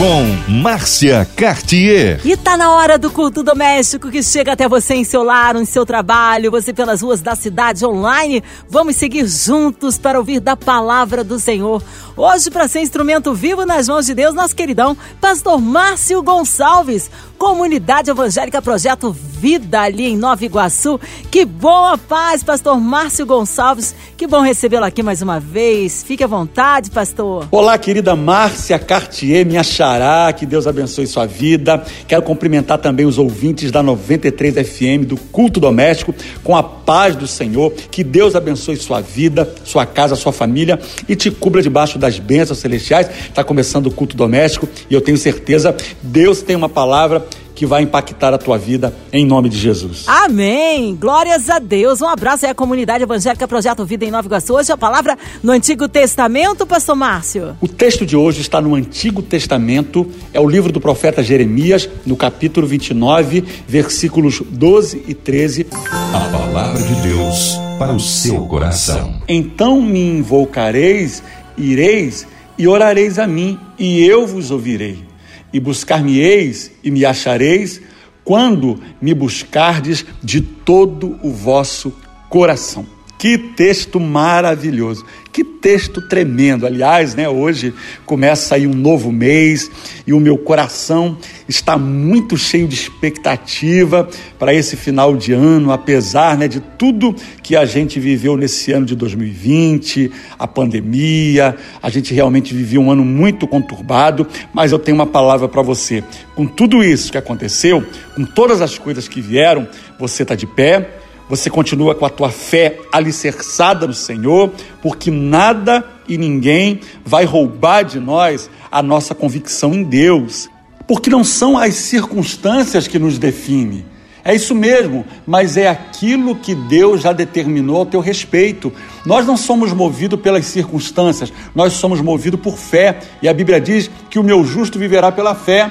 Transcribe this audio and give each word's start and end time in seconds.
Com 0.00 0.24
Márcia 0.50 1.28
Cartier. 1.36 2.22
E 2.24 2.34
tá 2.34 2.56
na 2.56 2.72
hora 2.72 2.96
do 2.96 3.10
culto 3.10 3.42
doméstico 3.42 4.10
que 4.10 4.22
chega 4.22 4.54
até 4.54 4.66
você 4.66 4.94
em 4.94 5.04
seu 5.04 5.22
lar, 5.22 5.56
em 5.56 5.66
seu 5.66 5.84
trabalho, 5.84 6.50
você 6.50 6.72
pelas 6.72 7.02
ruas 7.02 7.20
da 7.20 7.34
cidade 7.34 7.84
online. 7.84 8.42
Vamos 8.66 8.96
seguir 8.96 9.26
juntos 9.28 9.98
para 9.98 10.18
ouvir 10.18 10.40
da 10.40 10.56
palavra 10.56 11.22
do 11.22 11.38
Senhor. 11.38 11.82
Hoje, 12.16 12.50
para 12.50 12.66
ser 12.66 12.80
instrumento 12.80 13.34
vivo 13.34 13.66
nas 13.66 13.88
mãos 13.88 14.06
de 14.06 14.14
Deus, 14.14 14.34
nosso 14.34 14.56
queridão, 14.56 14.96
Pastor 15.20 15.60
Márcio 15.60 16.22
Gonçalves, 16.22 17.10
Comunidade 17.36 18.10
Evangélica 18.10 18.62
Projeto 18.62 19.12
Vida 19.12 19.80
ali 19.80 20.06
em 20.06 20.16
Nova 20.18 20.44
Iguaçu. 20.44 21.00
Que 21.30 21.46
boa 21.46 21.96
paz, 21.96 22.42
Pastor 22.42 22.78
Márcio 22.78 23.24
Gonçalves. 23.24 23.94
Que 24.18 24.26
bom 24.26 24.40
recebê-lo 24.40 24.84
aqui 24.84 25.02
mais 25.02 25.22
uma 25.22 25.40
vez. 25.40 26.02
Fique 26.02 26.22
à 26.22 26.26
vontade, 26.26 26.90
pastor. 26.90 27.48
Olá, 27.50 27.78
querida 27.78 28.14
Márcia 28.14 28.78
Cartier, 28.78 29.46
minha 29.46 29.64
xará, 29.90 30.32
que 30.32 30.46
Deus 30.46 30.66
abençoe 30.66 31.06
sua 31.06 31.26
vida. 31.26 31.82
Quero 32.06 32.22
cumprimentar 32.22 32.78
também 32.78 33.06
os 33.06 33.18
ouvintes 33.18 33.72
da 33.72 33.82
93 33.82 34.54
FM 34.66 35.04
do 35.06 35.16
Culto 35.16 35.58
Doméstico 35.58 36.14
com 36.44 36.56
a 36.56 36.62
paz 36.62 37.16
do 37.16 37.26
Senhor. 37.26 37.72
Que 37.90 38.04
Deus 38.04 38.36
abençoe 38.36 38.76
sua 38.76 39.00
vida, 39.00 39.52
sua 39.64 39.84
casa, 39.84 40.14
sua 40.14 40.32
família 40.32 40.78
e 41.08 41.16
te 41.16 41.30
cubra 41.30 41.62
debaixo 41.62 41.98
das 41.98 42.18
bênçãos 42.18 42.58
celestiais. 42.58 43.08
Está 43.28 43.42
começando 43.42 43.86
o 43.86 43.90
culto 43.90 44.16
doméstico 44.16 44.68
e 44.88 44.94
eu 44.94 45.00
tenho 45.00 45.18
certeza 45.18 45.74
Deus 46.02 46.42
tem 46.42 46.54
uma 46.54 46.68
palavra 46.68 47.24
que 47.60 47.66
vai 47.66 47.82
impactar 47.82 48.32
a 48.32 48.38
tua 48.38 48.56
vida 48.56 48.96
em 49.12 49.26
nome 49.26 49.50
de 49.50 49.58
Jesus. 49.58 50.04
Amém! 50.06 50.96
Glórias 50.98 51.50
a 51.50 51.58
Deus. 51.58 52.00
Um 52.00 52.06
abraço 52.06 52.46
aí 52.46 52.52
à 52.52 52.54
comunidade 52.54 53.02
evangélica 53.02 53.46
Projeto 53.46 53.84
Vida 53.84 54.06
em 54.06 54.10
Nova 54.10 54.26
Iguaçu. 54.26 54.54
Hoje 54.54 54.72
a 54.72 54.78
palavra 54.78 55.18
no 55.42 55.52
Antigo 55.52 55.86
Testamento, 55.86 56.66
pastor 56.66 56.96
Márcio. 56.96 57.54
O 57.60 57.68
texto 57.68 58.06
de 58.06 58.16
hoje 58.16 58.40
está 58.40 58.62
no 58.62 58.74
Antigo 58.74 59.20
Testamento, 59.20 60.10
é 60.32 60.40
o 60.40 60.48
livro 60.48 60.72
do 60.72 60.80
profeta 60.80 61.22
Jeremias, 61.22 61.86
no 62.06 62.16
capítulo 62.16 62.66
29, 62.66 63.44
versículos 63.68 64.40
12 64.40 65.04
e 65.06 65.12
13. 65.12 65.66
A 66.14 66.30
palavra 66.32 66.82
de 66.82 66.94
Deus 67.02 67.58
para 67.78 67.92
o 67.92 68.00
seu 68.00 68.46
coração. 68.46 69.20
Então 69.28 69.82
me 69.82 70.00
invocareis, 70.00 71.22
ireis 71.58 72.26
e 72.56 72.66
orareis 72.66 73.18
a 73.18 73.26
mim, 73.26 73.58
e 73.78 74.02
eu 74.02 74.26
vos 74.26 74.50
ouvirei 74.50 75.09
e 75.52 75.60
buscar-me-eis 75.60 76.70
e 76.82 76.90
me 76.90 77.04
achareis 77.04 77.80
quando 78.24 78.80
me 79.00 79.14
buscardes 79.14 80.04
de 80.22 80.40
todo 80.40 81.18
o 81.22 81.30
vosso 81.32 81.92
coração. 82.28 82.99
Que 83.20 83.36
texto 83.36 84.00
maravilhoso, 84.00 85.04
que 85.30 85.44
texto 85.44 86.00
tremendo. 86.00 86.64
Aliás, 86.64 87.14
né, 87.14 87.28
hoje 87.28 87.74
começa 88.06 88.54
aí 88.54 88.66
um 88.66 88.72
novo 88.72 89.12
mês 89.12 89.70
e 90.06 90.14
o 90.14 90.18
meu 90.18 90.38
coração 90.38 91.18
está 91.46 91.76
muito 91.76 92.38
cheio 92.38 92.66
de 92.66 92.74
expectativa 92.74 94.08
para 94.38 94.54
esse 94.54 94.74
final 94.74 95.14
de 95.14 95.34
ano, 95.34 95.70
apesar 95.70 96.38
né, 96.38 96.48
de 96.48 96.60
tudo 96.60 97.14
que 97.42 97.54
a 97.54 97.66
gente 97.66 98.00
viveu 98.00 98.38
nesse 98.38 98.72
ano 98.72 98.86
de 98.86 98.96
2020, 98.96 100.10
a 100.38 100.48
pandemia, 100.48 101.54
a 101.82 101.90
gente 101.90 102.14
realmente 102.14 102.54
viveu 102.54 102.80
um 102.80 102.90
ano 102.90 103.04
muito 103.04 103.46
conturbado, 103.46 104.26
mas 104.50 104.72
eu 104.72 104.78
tenho 104.78 104.94
uma 104.94 105.06
palavra 105.06 105.46
para 105.46 105.60
você. 105.60 106.02
Com 106.34 106.46
tudo 106.46 106.82
isso 106.82 107.12
que 107.12 107.18
aconteceu, 107.18 107.84
com 108.16 108.24
todas 108.24 108.62
as 108.62 108.78
coisas 108.78 109.06
que 109.06 109.20
vieram, 109.20 109.68
você 109.98 110.22
está 110.22 110.34
de 110.34 110.46
pé, 110.46 110.99
você 111.30 111.48
continua 111.48 111.94
com 111.94 112.04
a 112.04 112.10
tua 112.10 112.28
fé 112.28 112.80
alicerçada 112.92 113.86
no 113.86 113.94
Senhor, 113.94 114.50
porque 114.82 115.12
nada 115.12 115.84
e 116.08 116.18
ninguém 116.18 116.80
vai 117.04 117.24
roubar 117.24 117.84
de 117.84 118.00
nós 118.00 118.50
a 118.68 118.82
nossa 118.82 119.14
convicção 119.14 119.72
em 119.72 119.84
Deus. 119.84 120.48
Porque 120.88 121.08
não 121.08 121.22
são 121.22 121.56
as 121.56 121.76
circunstâncias 121.76 122.88
que 122.88 122.98
nos 122.98 123.16
definem. 123.16 123.84
É 124.24 124.34
isso 124.34 124.56
mesmo, 124.56 125.06
mas 125.24 125.56
é 125.56 125.68
aquilo 125.68 126.34
que 126.34 126.52
Deus 126.52 127.00
já 127.00 127.12
determinou 127.12 127.76
ao 127.76 127.86
teu 127.86 128.00
respeito. 128.00 128.72
Nós 129.06 129.24
não 129.24 129.36
somos 129.36 129.72
movidos 129.72 130.20
pelas 130.20 130.46
circunstâncias, 130.46 131.32
nós 131.54 131.74
somos 131.74 132.00
movidos 132.00 132.40
por 132.40 132.58
fé. 132.58 132.98
E 133.22 133.28
a 133.28 133.32
Bíblia 133.32 133.60
diz 133.60 133.88
que 134.10 134.18
o 134.18 134.24
meu 134.24 134.44
justo 134.44 134.80
viverá 134.80 135.12
pela 135.12 135.36
fé. 135.36 135.70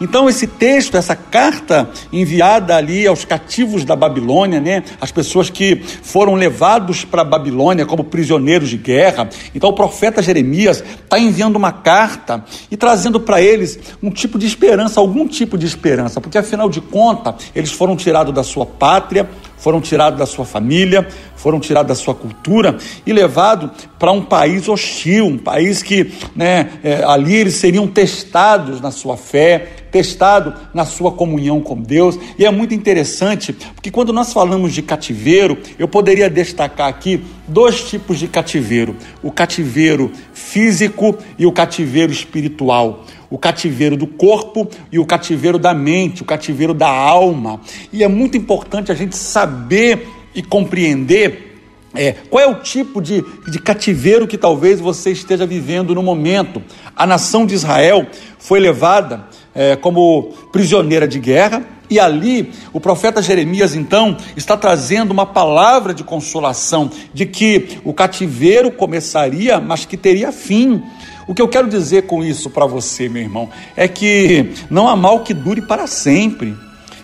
Então, 0.00 0.28
esse 0.28 0.46
texto, 0.46 0.96
essa 0.96 1.16
carta 1.16 1.90
enviada 2.12 2.76
ali 2.76 3.06
aos 3.06 3.24
cativos 3.24 3.84
da 3.84 3.96
Babilônia, 3.96 4.60
né? 4.60 4.84
As 5.00 5.10
pessoas 5.10 5.50
que 5.50 5.82
foram 6.02 6.34
levados 6.34 7.04
para 7.04 7.22
a 7.22 7.24
Babilônia 7.24 7.84
como 7.84 8.04
prisioneiros 8.04 8.68
de 8.68 8.76
guerra. 8.76 9.28
Então, 9.54 9.70
o 9.70 9.72
profeta 9.72 10.22
Jeremias 10.22 10.84
está 11.02 11.18
enviando 11.18 11.56
uma 11.56 11.72
carta 11.72 12.44
e 12.70 12.76
trazendo 12.76 13.18
para 13.18 13.42
eles 13.42 13.78
um 14.02 14.10
tipo 14.10 14.38
de 14.38 14.46
esperança, 14.46 15.00
algum 15.00 15.26
tipo 15.26 15.58
de 15.58 15.66
esperança, 15.66 16.20
porque 16.20 16.38
afinal 16.38 16.68
de 16.68 16.80
contas, 16.80 17.34
eles 17.54 17.72
foram 17.72 17.96
tirados 17.96 18.32
da 18.34 18.44
sua 18.44 18.64
pátria, 18.64 19.28
foram 19.58 19.80
tirados 19.80 20.18
da 20.18 20.26
sua 20.26 20.44
família, 20.44 21.06
foram 21.36 21.60
tirados 21.60 21.88
da 21.88 21.94
sua 21.94 22.14
cultura 22.14 22.76
e 23.06 23.12
levados 23.12 23.70
para 23.98 24.12
um 24.12 24.22
país 24.22 24.68
hostil, 24.68 25.26
um 25.26 25.38
país 25.38 25.82
que 25.82 26.12
né, 26.34 26.70
é, 26.82 27.04
ali 27.04 27.34
eles 27.34 27.54
seriam 27.54 27.86
testados 27.86 28.80
na 28.80 28.90
sua 28.90 29.16
fé, 29.16 29.68
testado 29.90 30.54
na 30.74 30.84
sua 30.84 31.12
comunhão 31.12 31.60
com 31.60 31.80
Deus. 31.80 32.18
E 32.38 32.44
é 32.44 32.50
muito 32.50 32.74
interessante, 32.74 33.52
porque 33.74 33.90
quando 33.90 34.12
nós 34.12 34.32
falamos 34.32 34.72
de 34.72 34.82
cativeiro, 34.82 35.58
eu 35.78 35.88
poderia 35.88 36.28
destacar 36.28 36.88
aqui 36.88 37.24
dois 37.46 37.82
tipos 37.88 38.18
de 38.18 38.28
cativeiro: 38.28 38.96
o 39.22 39.30
cativeiro 39.30 40.12
físico 40.32 41.16
e 41.38 41.46
o 41.46 41.52
cativeiro 41.52 42.12
espiritual 42.12 43.04
o 43.30 43.38
cativeiro 43.38 43.96
do 43.96 44.06
corpo 44.06 44.68
e 44.90 44.98
o 44.98 45.06
cativeiro 45.06 45.58
da 45.58 45.74
mente, 45.74 46.22
o 46.22 46.24
cativeiro 46.24 46.72
da 46.72 46.88
alma. 46.88 47.60
E 47.92 48.02
é 48.02 48.08
muito 48.08 48.36
importante 48.36 48.90
a 48.90 48.94
gente 48.94 49.16
saber 49.16 50.08
e 50.34 50.42
compreender 50.42 51.48
é, 51.94 52.12
qual 52.30 52.42
é 52.42 52.46
o 52.46 52.56
tipo 52.56 53.00
de, 53.00 53.24
de 53.50 53.58
cativeiro 53.58 54.26
que 54.26 54.36
talvez 54.36 54.78
você 54.78 55.10
esteja 55.10 55.46
vivendo 55.46 55.94
no 55.94 56.02
momento. 56.02 56.62
A 56.94 57.06
nação 57.06 57.46
de 57.46 57.54
Israel 57.54 58.06
foi 58.38 58.60
levada 58.60 59.26
é, 59.54 59.74
como 59.76 60.34
prisioneira 60.52 61.08
de 61.08 61.18
guerra, 61.18 61.64
e 61.90 61.98
ali 61.98 62.52
o 62.72 62.80
profeta 62.80 63.22
Jeremias 63.22 63.74
então 63.74 64.16
está 64.36 64.56
trazendo 64.56 65.10
uma 65.10 65.24
palavra 65.24 65.94
de 65.94 66.04
consolação 66.04 66.90
de 67.14 67.24
que 67.24 67.78
o 67.82 67.94
cativeiro 67.94 68.70
começaria, 68.70 69.58
mas 69.58 69.86
que 69.86 69.96
teria 69.96 70.30
fim. 70.30 70.82
O 71.28 71.34
que 71.34 71.42
eu 71.42 71.46
quero 71.46 71.68
dizer 71.68 72.06
com 72.06 72.24
isso 72.24 72.48
para 72.48 72.64
você, 72.64 73.06
meu 73.06 73.20
irmão, 73.20 73.50
é 73.76 73.86
que 73.86 74.50
não 74.70 74.88
há 74.88 74.96
mal 74.96 75.20
que 75.20 75.34
dure 75.34 75.60
para 75.60 75.86
sempre. 75.86 76.56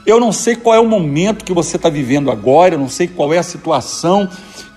Eu 0.06 0.18
não 0.18 0.32
sei 0.32 0.56
qual 0.56 0.74
é 0.74 0.80
o 0.80 0.88
momento 0.88 1.44
que 1.44 1.52
você 1.52 1.76
está 1.76 1.90
vivendo 1.90 2.30
agora, 2.30 2.74
eu 2.74 2.78
não 2.78 2.88
sei 2.88 3.06
qual 3.06 3.34
é 3.34 3.38
a 3.38 3.42
situação 3.42 4.26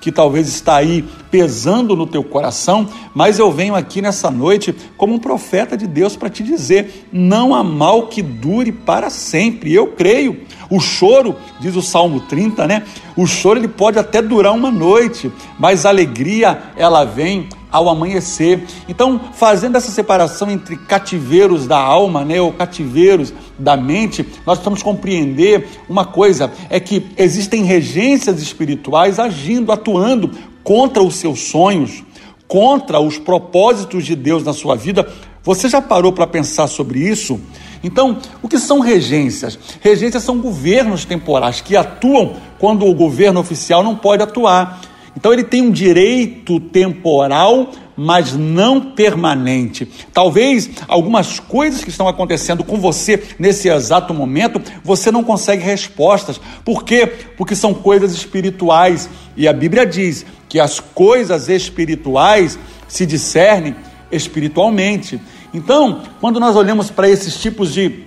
que 0.01 0.11
talvez 0.11 0.49
está 0.49 0.75
aí 0.75 1.03
pesando 1.31 1.95
no 1.95 2.05
teu 2.05 2.23
coração, 2.25 2.89
mas 3.13 3.39
eu 3.39 3.49
venho 3.49 3.73
aqui 3.73 4.01
nessa 4.01 4.29
noite 4.29 4.75
como 4.97 5.13
um 5.13 5.19
profeta 5.19 5.77
de 5.77 5.87
Deus 5.87 6.17
para 6.17 6.29
te 6.29 6.43
dizer: 6.43 7.07
não 7.09 7.55
há 7.55 7.63
mal 7.63 8.07
que 8.07 8.21
dure 8.21 8.73
para 8.73 9.09
sempre. 9.09 9.73
Eu 9.73 9.87
creio. 9.87 10.41
O 10.69 10.81
choro, 10.81 11.37
diz 11.61 11.77
o 11.77 11.81
Salmo 11.81 12.19
30, 12.19 12.67
né? 12.67 12.83
O 13.15 13.25
choro 13.25 13.59
ele 13.59 13.69
pode 13.69 13.97
até 13.97 14.21
durar 14.21 14.53
uma 14.53 14.71
noite, 14.71 15.31
mas 15.57 15.85
a 15.85 15.89
alegria 15.89 16.63
ela 16.75 17.05
vem 17.05 17.47
ao 17.71 17.89
amanhecer. 17.89 18.63
Então, 18.87 19.19
fazendo 19.33 19.75
essa 19.75 19.91
separação 19.91 20.49
entre 20.49 20.77
cativeiros 20.77 21.67
da 21.67 21.77
alma, 21.77 22.23
né, 22.23 22.39
ou 22.41 22.53
cativeiros 22.53 23.33
da 23.57 23.75
mente, 23.75 24.25
nós 24.45 24.57
precisamos 24.57 24.83
compreender 24.83 25.67
uma 25.89 26.05
coisa: 26.05 26.51
é 26.69 26.79
que 26.79 27.05
existem 27.17 27.63
regências 27.63 28.41
espirituais 28.41 29.19
agindo, 29.19 29.71
atuando 29.71 30.31
contra 30.63 31.01
os 31.01 31.15
seus 31.15 31.41
sonhos, 31.49 32.03
contra 32.47 32.99
os 32.99 33.17
propósitos 33.17 34.05
de 34.05 34.15
Deus 34.15 34.43
na 34.43 34.53
sua 34.53 34.75
vida. 34.75 35.07
Você 35.43 35.69
já 35.69 35.81
parou 35.81 36.11
para 36.11 36.27
pensar 36.27 36.67
sobre 36.67 36.99
isso? 36.99 37.39
Então, 37.83 38.17
o 38.41 38.47
que 38.47 38.59
são 38.59 38.79
regências? 38.79 39.57
Regências 39.81 40.23
são 40.23 40.39
governos 40.39 41.05
temporais 41.05 41.61
que 41.61 41.75
atuam 41.75 42.35
quando 42.59 42.85
o 42.85 42.93
governo 42.93 43.39
oficial 43.39 43.83
não 43.83 43.95
pode 43.95 44.23
atuar. 44.23 44.81
Então 45.17 45.33
ele 45.33 45.43
tem 45.43 45.63
um 45.63 45.71
direito 45.71 46.59
temporal, 46.59 47.71
mas 47.97 48.33
não 48.33 48.91
permanente. 48.91 49.87
Talvez 50.13 50.69
algumas 50.87 51.39
coisas 51.39 51.83
que 51.83 51.89
estão 51.89 52.07
acontecendo 52.07 52.63
com 52.63 52.77
você 52.77 53.23
nesse 53.39 53.67
exato 53.67 54.13
momento, 54.13 54.61
você 54.83 55.11
não 55.11 55.23
consegue 55.23 55.63
respostas. 55.63 56.39
Por 56.63 56.83
quê? 56.83 57.07
Porque 57.35 57.55
são 57.55 57.73
coisas 57.73 58.11
espirituais. 58.13 59.09
E 59.35 59.47
a 59.47 59.53
Bíblia 59.53 59.87
diz 59.87 60.23
que 60.47 60.59
as 60.59 60.79
coisas 60.79 61.49
espirituais 61.49 62.59
se 62.87 63.03
discernem 63.03 63.75
espiritualmente. 64.11 65.19
Então, 65.51 66.03
quando 66.21 66.39
nós 66.39 66.55
olhamos 66.55 66.91
para 66.91 67.09
esses 67.09 67.41
tipos 67.41 67.73
de 67.73 68.05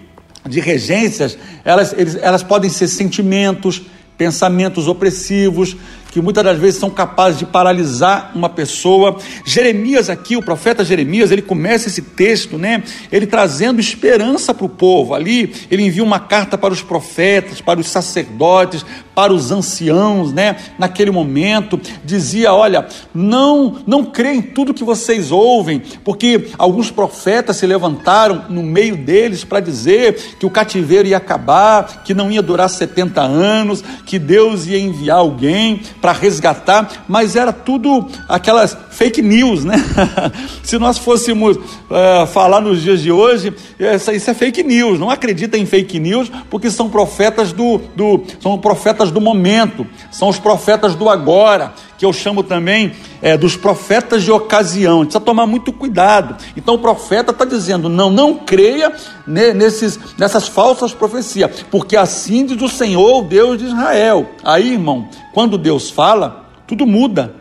de 0.49 0.59
regências, 0.59 1.37
elas, 1.63 1.93
eles, 1.93 2.17
elas 2.17 2.43
podem 2.43 2.71
ser 2.71 2.89
sentimentos, 2.89 3.83
pensamentos 4.21 4.87
opressivos, 4.87 5.75
que 6.11 6.21
muitas 6.21 6.45
das 6.45 6.59
vezes 6.59 6.81
são 6.81 6.91
capazes 6.91 7.39
de 7.39 7.47
paralisar 7.47 8.33
uma 8.35 8.49
pessoa. 8.49 9.17
Jeremias 9.45 10.11
aqui, 10.11 10.37
o 10.37 10.43
profeta 10.43 10.85
Jeremias, 10.85 11.31
ele 11.31 11.43
começa 11.43 11.89
esse 11.89 12.03
texto, 12.03 12.59
né? 12.59 12.83
Ele 13.13 13.27
trazendo 13.27 13.81
esperança 13.81 14.53
para 14.53 14.67
o 14.67 14.69
povo. 14.69 15.15
Ali, 15.15 15.53
ele 15.71 15.85
envia 15.85 16.03
uma 16.03 16.19
carta 16.19 16.59
para 16.59 16.73
os 16.73 16.83
profetas, 16.83 17.61
para 17.61 17.79
os 17.79 17.89
sacerdotes, 17.89 18.85
para 19.15 19.33
os 19.33 19.53
anciãos, 19.53 20.33
né? 20.33 20.57
Naquele 20.79 21.11
momento, 21.11 21.81
dizia: 22.05 22.53
"Olha, 22.53 22.87
não, 23.15 23.79
não 23.87 24.05
creem 24.05 24.39
em 24.39 24.43
tudo 24.43 24.75
que 24.75 24.85
vocês 24.85 25.31
ouvem, 25.31 25.83
porque 26.05 26.49
alguns 26.59 26.91
profetas 26.91 27.57
se 27.57 27.67
levantaram 27.67 28.47
no 28.49 28.63
meio 28.63 28.97
deles 28.97 29.45
para 29.45 29.61
dizer 29.61 30.15
que 30.39 30.47
o 30.47 30.51
cativeiro 30.51 31.07
ia 31.07 31.19
acabar, 31.19 32.03
que 32.03 32.15
não 32.15 32.31
ia 32.31 32.43
durar 32.43 32.69
70 32.69 33.21
anos, 33.21 33.85
que 34.07 34.19
Deus 34.19 34.67
ia 34.67 34.79
enviar 34.79 35.19
alguém 35.19 35.81
para 36.01 36.13
resgatar, 36.13 37.05
mas 37.07 37.37
era 37.37 37.53
tudo 37.53 38.09
aquelas 38.29 38.77
fake 38.91 39.21
news, 39.23 39.65
né? 39.65 39.77
Se 40.63 40.79
nós 40.79 40.99
fôssemos 40.99 41.57
uh, 41.57 42.27
falar 42.33 42.61
nos 42.61 42.83
dias 42.83 43.01
de 43.01 43.13
hoje, 43.13 43.53
essa, 43.79 44.13
isso 44.13 44.31
é 44.31 44.35
fake 44.35 44.63
news. 44.63 44.99
Não 44.99 45.11
acredita 45.11 45.59
em 45.59 45.67
fake 45.67 46.01
news, 46.01 46.31
porque 46.49 46.71
são 46.71 46.89
profetas 46.89 47.53
do, 47.53 47.79
do 47.95 48.25
são 48.41 48.59
profetas 48.59 49.11
do 49.11 49.21
momento, 49.21 49.87
são 50.11 50.29
os 50.29 50.39
profetas 50.39 50.95
do 50.95 51.09
agora, 51.09 51.75
que 51.99 52.05
eu 52.05 52.13
chamo 52.13 52.43
também 52.43 52.93
é, 53.23 53.37
dos 53.37 53.57
profetas 53.57 54.23
de 54.23 54.31
ocasião. 54.31 54.99
A 54.99 55.03
gente 55.03 55.13
precisa 55.13 55.25
tomar 55.25 55.47
muito 55.47 55.73
cuidado. 55.73 56.37
Então 56.57 56.75
o 56.75 56.79
profeta 56.79 57.33
está 57.33 57.45
dizendo: 57.45 57.89
não, 57.89 58.11
não 58.11 58.35
creia 58.35 58.93
nesses, 59.27 59.99
nessas 60.19 60.49
falsas 60.49 60.93
profecias, 60.93 61.65
porque 61.71 61.97
assim 61.97 62.45
diz 62.47 62.61
o 62.61 62.69
Senhor, 62.69 63.25
Deus 63.25 63.59
de 63.59 63.67
Israel. 63.67 64.31
Aí, 64.43 64.73
irmão, 64.73 65.09
quando 65.33 65.59
Deus 65.59 65.91
fala, 65.91 66.47
tudo 66.67 66.87
muda. 66.87 67.40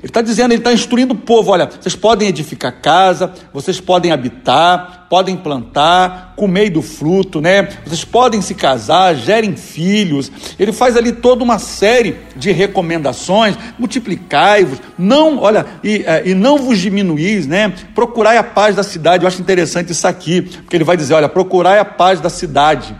Ele 0.00 0.10
está 0.10 0.22
dizendo, 0.22 0.52
ele 0.52 0.60
está 0.60 0.72
instruindo 0.72 1.12
o 1.12 1.16
povo: 1.16 1.50
olha, 1.50 1.68
vocês 1.68 1.96
podem 1.96 2.28
edificar 2.28 2.80
casa, 2.80 3.32
vocês 3.52 3.80
podem 3.80 4.12
habitar, 4.12 5.06
podem 5.10 5.36
plantar, 5.36 6.34
comer 6.36 6.70
do 6.70 6.82
fruto, 6.82 7.40
né? 7.40 7.68
Vocês 7.84 8.04
podem 8.04 8.40
se 8.40 8.54
casar, 8.54 9.16
gerem 9.16 9.56
filhos. 9.56 10.30
Ele 10.58 10.72
faz 10.72 10.96
ali 10.96 11.12
toda 11.12 11.42
uma 11.42 11.58
série 11.58 12.16
de 12.36 12.52
recomendações: 12.52 13.56
multiplicai-vos, 13.76 14.78
não, 14.96 15.38
olha, 15.38 15.66
e, 15.82 16.04
é, 16.06 16.22
e 16.26 16.34
não 16.34 16.58
vos 16.58 16.78
diminuís, 16.78 17.46
né? 17.46 17.72
Procurai 17.94 18.36
a 18.36 18.44
paz 18.44 18.76
da 18.76 18.84
cidade. 18.84 19.24
Eu 19.24 19.28
acho 19.28 19.40
interessante 19.40 19.90
isso 19.90 20.06
aqui, 20.06 20.42
porque 20.42 20.76
ele 20.76 20.84
vai 20.84 20.96
dizer: 20.96 21.14
olha, 21.14 21.28
procurai 21.28 21.80
a 21.80 21.84
paz 21.84 22.20
da 22.20 22.30
cidade. 22.30 22.94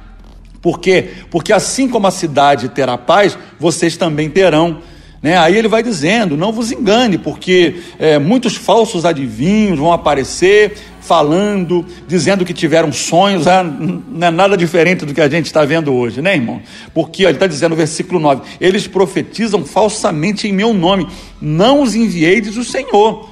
Por 0.60 0.80
quê? 0.80 1.10
Porque 1.30 1.52
assim 1.52 1.88
como 1.88 2.08
a 2.08 2.10
cidade 2.10 2.68
terá 2.70 2.98
paz, 2.98 3.38
vocês 3.58 3.96
também 3.96 4.28
terão. 4.28 4.82
Né? 5.22 5.36
Aí 5.36 5.56
ele 5.56 5.68
vai 5.68 5.82
dizendo: 5.82 6.36
não 6.36 6.52
vos 6.52 6.70
engane, 6.70 7.18
porque 7.18 7.76
é, 7.98 8.18
muitos 8.18 8.56
falsos 8.56 9.04
adivinhos 9.04 9.78
vão 9.78 9.92
aparecer 9.92 10.74
falando, 11.00 11.86
dizendo 12.06 12.44
que 12.44 12.52
tiveram 12.52 12.92
sonhos, 12.92 13.48
ah, 13.48 13.64
não 13.64 14.26
é 14.26 14.30
nada 14.30 14.56
diferente 14.56 15.06
do 15.06 15.14
que 15.14 15.20
a 15.22 15.28
gente 15.28 15.46
está 15.46 15.64
vendo 15.64 15.92
hoje, 15.94 16.20
né, 16.20 16.34
irmão? 16.34 16.60
Porque 16.92 17.24
ó, 17.24 17.28
ele 17.28 17.36
está 17.36 17.46
dizendo 17.46 17.70
no 17.70 17.76
versículo 17.76 18.20
9: 18.20 18.42
eles 18.60 18.86
profetizam 18.86 19.64
falsamente 19.64 20.46
em 20.46 20.52
meu 20.52 20.72
nome, 20.72 21.08
não 21.40 21.82
os 21.82 21.94
enviei, 21.94 22.40
diz 22.40 22.56
o 22.56 22.64
Senhor. 22.64 23.28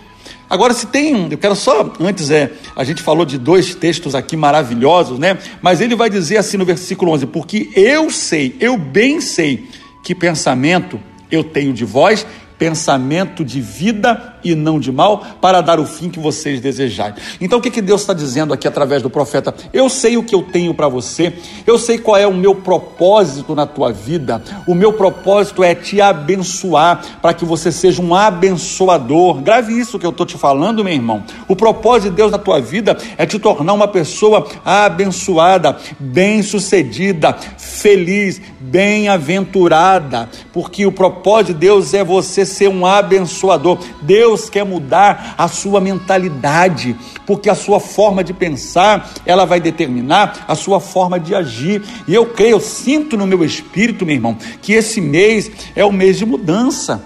Agora, 0.48 0.72
se 0.72 0.86
tem, 0.86 1.28
eu 1.30 1.38
quero 1.38 1.56
só, 1.56 1.92
antes 2.00 2.30
é, 2.30 2.52
a 2.74 2.84
gente 2.84 3.02
falou 3.02 3.24
de 3.26 3.36
dois 3.36 3.74
textos 3.74 4.14
aqui 4.14 4.36
maravilhosos, 4.36 5.18
né? 5.18 5.38
Mas 5.60 5.80
ele 5.80 5.96
vai 5.96 6.08
dizer 6.08 6.38
assim 6.38 6.56
no 6.56 6.64
versículo 6.64 7.12
11: 7.12 7.26
Porque 7.26 7.70
eu 7.76 8.10
sei, 8.10 8.56
eu 8.58 8.76
bem 8.76 9.20
sei 9.20 9.64
que 10.02 10.14
pensamento 10.14 11.00
eu 11.30 11.44
tenho 11.44 11.72
de 11.72 11.84
vós 11.84 12.26
pensamento 12.58 13.44
de 13.44 13.60
vida 13.60 14.34
e 14.42 14.54
não 14.54 14.78
de 14.78 14.92
mal, 14.92 15.24
para 15.40 15.60
dar 15.60 15.80
o 15.80 15.86
fim 15.86 16.08
que 16.08 16.20
vocês 16.20 16.60
desejarem. 16.60 17.14
Então 17.40 17.58
o 17.58 17.62
que, 17.62 17.70
que 17.70 17.82
Deus 17.82 18.02
está 18.02 18.14
dizendo 18.14 18.54
aqui 18.54 18.68
através 18.68 19.02
do 19.02 19.10
profeta? 19.10 19.54
Eu 19.72 19.88
sei 19.88 20.16
o 20.16 20.22
que 20.22 20.34
eu 20.34 20.42
tenho 20.42 20.72
para 20.72 20.88
você, 20.88 21.32
eu 21.66 21.78
sei 21.78 21.98
qual 21.98 22.16
é 22.16 22.26
o 22.26 22.34
meu 22.34 22.54
propósito 22.54 23.54
na 23.54 23.66
tua 23.66 23.92
vida. 23.92 24.42
O 24.66 24.74
meu 24.74 24.92
propósito 24.92 25.64
é 25.64 25.74
te 25.74 26.00
abençoar, 26.00 27.18
para 27.20 27.34
que 27.34 27.44
você 27.44 27.72
seja 27.72 28.00
um 28.00 28.14
abençoador. 28.14 29.40
Grave 29.42 29.78
isso 29.78 29.98
que 29.98 30.06
eu 30.06 30.10
estou 30.10 30.24
te 30.24 30.38
falando, 30.38 30.84
meu 30.84 30.94
irmão. 30.94 31.24
O 31.48 31.56
propósito 31.56 32.10
de 32.10 32.16
Deus 32.16 32.30
na 32.30 32.38
tua 32.38 32.60
vida 32.60 32.96
é 33.18 33.26
te 33.26 33.38
tornar 33.38 33.72
uma 33.72 33.88
pessoa 33.88 34.46
abençoada, 34.64 35.76
bem-sucedida, 35.98 37.36
feliz, 37.58 38.40
bem-aventurada, 38.60 40.28
porque 40.52 40.86
o 40.86 40.92
propósito 40.92 41.52
de 41.52 41.60
Deus 41.60 41.92
é 41.92 42.02
você 42.02 42.45
ser 42.46 42.68
um 42.68 42.86
abençoador. 42.86 43.78
Deus 44.02 44.48
quer 44.48 44.64
mudar 44.64 45.34
a 45.36 45.48
sua 45.48 45.80
mentalidade, 45.80 46.96
porque 47.26 47.50
a 47.50 47.54
sua 47.54 47.80
forma 47.80 48.24
de 48.24 48.32
pensar, 48.32 49.12
ela 49.26 49.44
vai 49.44 49.60
determinar 49.60 50.44
a 50.48 50.54
sua 50.54 50.80
forma 50.80 51.20
de 51.20 51.34
agir. 51.34 51.82
E 52.08 52.14
eu 52.14 52.26
creio, 52.26 52.52
eu 52.52 52.60
sinto 52.60 53.16
no 53.16 53.26
meu 53.26 53.44
espírito, 53.44 54.06
meu 54.06 54.14
irmão, 54.14 54.36
que 54.62 54.72
esse 54.72 55.00
mês 55.00 55.50
é 55.74 55.84
o 55.84 55.92
mês 55.92 56.18
de 56.18 56.24
mudança. 56.24 57.04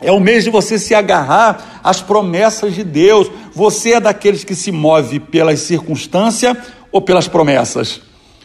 É 0.00 0.12
o 0.12 0.20
mês 0.20 0.44
de 0.44 0.50
você 0.50 0.78
se 0.78 0.94
agarrar 0.94 1.80
às 1.82 2.02
promessas 2.02 2.74
de 2.74 2.84
Deus. 2.84 3.30
Você 3.54 3.94
é 3.94 4.00
daqueles 4.00 4.44
que 4.44 4.54
se 4.54 4.70
move 4.70 5.18
pelas 5.18 5.60
circunstâncias 5.60 6.56
ou 6.92 7.00
pelas 7.00 7.26
promessas? 7.26 8.00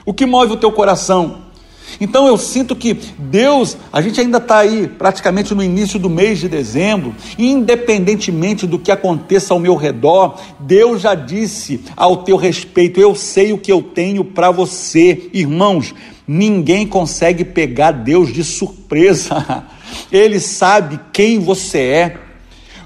O 0.05 0.13
que 0.13 0.25
move 0.25 0.53
o 0.53 0.57
teu 0.57 0.71
coração? 0.71 1.50
Então 1.99 2.27
eu 2.27 2.37
sinto 2.37 2.75
que 2.75 2.93
Deus, 3.17 3.77
a 3.91 4.01
gente 4.01 4.19
ainda 4.19 4.37
está 4.37 4.59
aí 4.59 4.87
praticamente 4.87 5.53
no 5.53 5.63
início 5.63 5.99
do 5.99 6.09
mês 6.09 6.39
de 6.39 6.47
dezembro, 6.47 7.15
independentemente 7.37 8.65
do 8.65 8.79
que 8.79 8.91
aconteça 8.91 9.53
ao 9.53 9.59
meu 9.59 9.75
redor, 9.75 10.39
Deus 10.59 11.01
já 11.01 11.15
disse 11.15 11.81
ao 11.95 12.17
teu 12.17 12.37
respeito: 12.37 12.99
eu 12.99 13.15
sei 13.15 13.53
o 13.53 13.57
que 13.57 13.71
eu 13.71 13.81
tenho 13.81 14.23
para 14.23 14.51
você, 14.51 15.29
irmãos. 15.33 15.93
Ninguém 16.27 16.87
consegue 16.87 17.43
pegar 17.43 17.91
Deus 17.91 18.31
de 18.31 18.43
surpresa, 18.43 19.65
Ele 20.11 20.39
sabe 20.39 20.99
quem 21.11 21.39
você 21.39 21.79
é. 21.79 22.17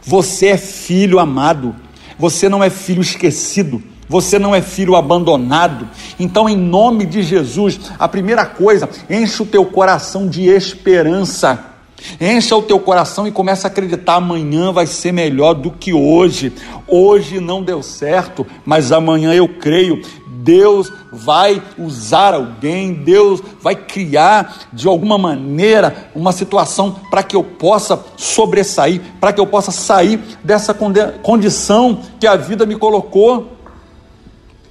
Você 0.03 0.47
é 0.47 0.57
filho 0.57 1.19
amado, 1.19 1.75
você 2.17 2.47
não 2.47 2.63
é 2.63 2.69
filho 2.69 3.01
esquecido. 3.01 3.81
Você 4.07 4.37
não 4.37 4.53
é 4.53 4.61
filho 4.61 4.95
abandonado. 4.95 5.87
Então, 6.19 6.47
em 6.47 6.57
nome 6.57 7.05
de 7.05 7.23
Jesus, 7.23 7.79
a 7.97 8.07
primeira 8.07 8.45
coisa, 8.45 8.89
enche 9.09 9.41
o 9.41 9.45
teu 9.45 9.65
coração 9.65 10.27
de 10.27 10.47
esperança. 10.47 11.71
Encha 12.19 12.55
o 12.55 12.61
teu 12.61 12.79
coração 12.79 13.27
e 13.27 13.31
começa 13.31 13.67
a 13.67 13.71
acreditar: 13.71 14.15
amanhã 14.15 14.71
vai 14.71 14.85
ser 14.85 15.11
melhor 15.11 15.53
do 15.53 15.71
que 15.71 15.93
hoje. 15.93 16.53
Hoje 16.87 17.39
não 17.39 17.63
deu 17.63 17.81
certo, 17.81 18.45
mas 18.63 18.91
amanhã 18.91 19.33
eu 19.33 19.47
creio. 19.47 20.01
Deus 20.27 20.93
vai 21.11 21.59
usar 21.75 22.35
alguém, 22.35 22.93
Deus 22.93 23.41
vai 23.59 23.75
criar 23.75 24.67
de 24.71 24.87
alguma 24.87 25.17
maneira 25.17 26.09
uma 26.13 26.31
situação 26.31 26.95
para 27.09 27.23
que 27.23 27.35
eu 27.35 27.43
possa 27.43 27.99
sobressair, 28.15 29.01
para 29.19 29.33
que 29.33 29.41
eu 29.41 29.47
possa 29.47 29.71
sair 29.71 30.19
dessa 30.43 30.75
condição 31.23 31.99
que 32.19 32.27
a 32.27 32.35
vida 32.35 32.63
me 32.63 32.75
colocou. 32.75 33.54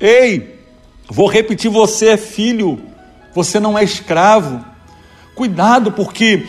Ei, 0.07 0.59
vou 1.09 1.27
repetir: 1.27 1.71
você 1.71 2.09
é 2.09 2.17
filho, 2.19 2.79
você 3.35 3.59
não 3.59 3.79
é 3.79 3.83
escravo. 3.83 4.63
Cuidado, 5.35 5.91
porque, 5.93 6.47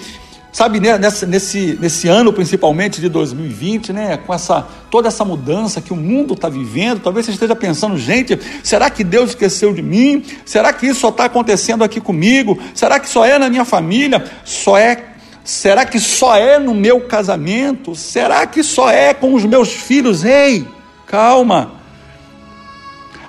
sabe, 0.52 0.82
né, 0.82 0.98
nesse, 0.98 1.78
nesse, 1.80 2.10
ano, 2.10 2.34
principalmente 2.34 3.00
de 3.00 3.08
2020, 3.08 3.94
né, 3.94 4.18
com 4.18 4.34
essa, 4.34 4.68
toda 4.92 5.08
essa 5.08 5.24
mudança 5.24 5.80
que 5.80 5.94
o 5.94 5.96
mundo 5.96 6.34
está 6.34 6.50
vivendo, 6.50 7.00
talvez 7.00 7.26
você 7.26 7.32
esteja 7.32 7.56
pensando, 7.56 7.98
gente, 7.98 8.38
será 8.62 8.90
que 8.90 9.06
Deus 9.06 9.30
esqueceu 9.30 9.74
de 9.74 9.82
mim? 9.82 10.22
Será 10.46 10.74
que 10.74 10.88
isso 10.88 11.00
só 11.00 11.10
está 11.10 11.24
acontecendo 11.24 11.82
aqui 11.82 12.02
comigo? 12.02 12.60
Será 12.74 13.00
que 13.00 13.08
só 13.08 13.24
é 13.24 13.40
na 13.40 13.50
minha 13.50 13.64
família? 13.64 14.22
Só 14.44 14.78
é 14.78 15.12
Será 15.46 15.86
que 15.86 16.00
só 16.00 16.36
é 16.36 16.60
no 16.60 16.74
meu 16.74 17.02
casamento? 17.02 17.96
Será 17.96 18.46
que 18.48 18.64
só 18.64 18.90
é 18.90 19.14
com 19.14 19.34
os 19.34 19.46
meus 19.46 19.72
filhos? 19.72 20.26
Ei, 20.26 20.68
calma. 21.06 21.75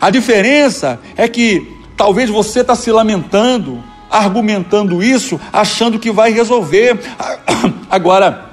A 0.00 0.11
diferença 0.11 1.00
é 1.17 1.29
que 1.29 1.76
talvez 1.97 2.29
você 2.31 2.61
está 2.61 2.75
se 2.75 2.91
lamentando, 2.91 3.83
argumentando 4.11 5.03
isso, 5.03 5.41
achando 5.53 5.99
que 5.99 6.11
vai 6.11 6.33
resolver. 6.33 6.99
Agora, 7.91 8.47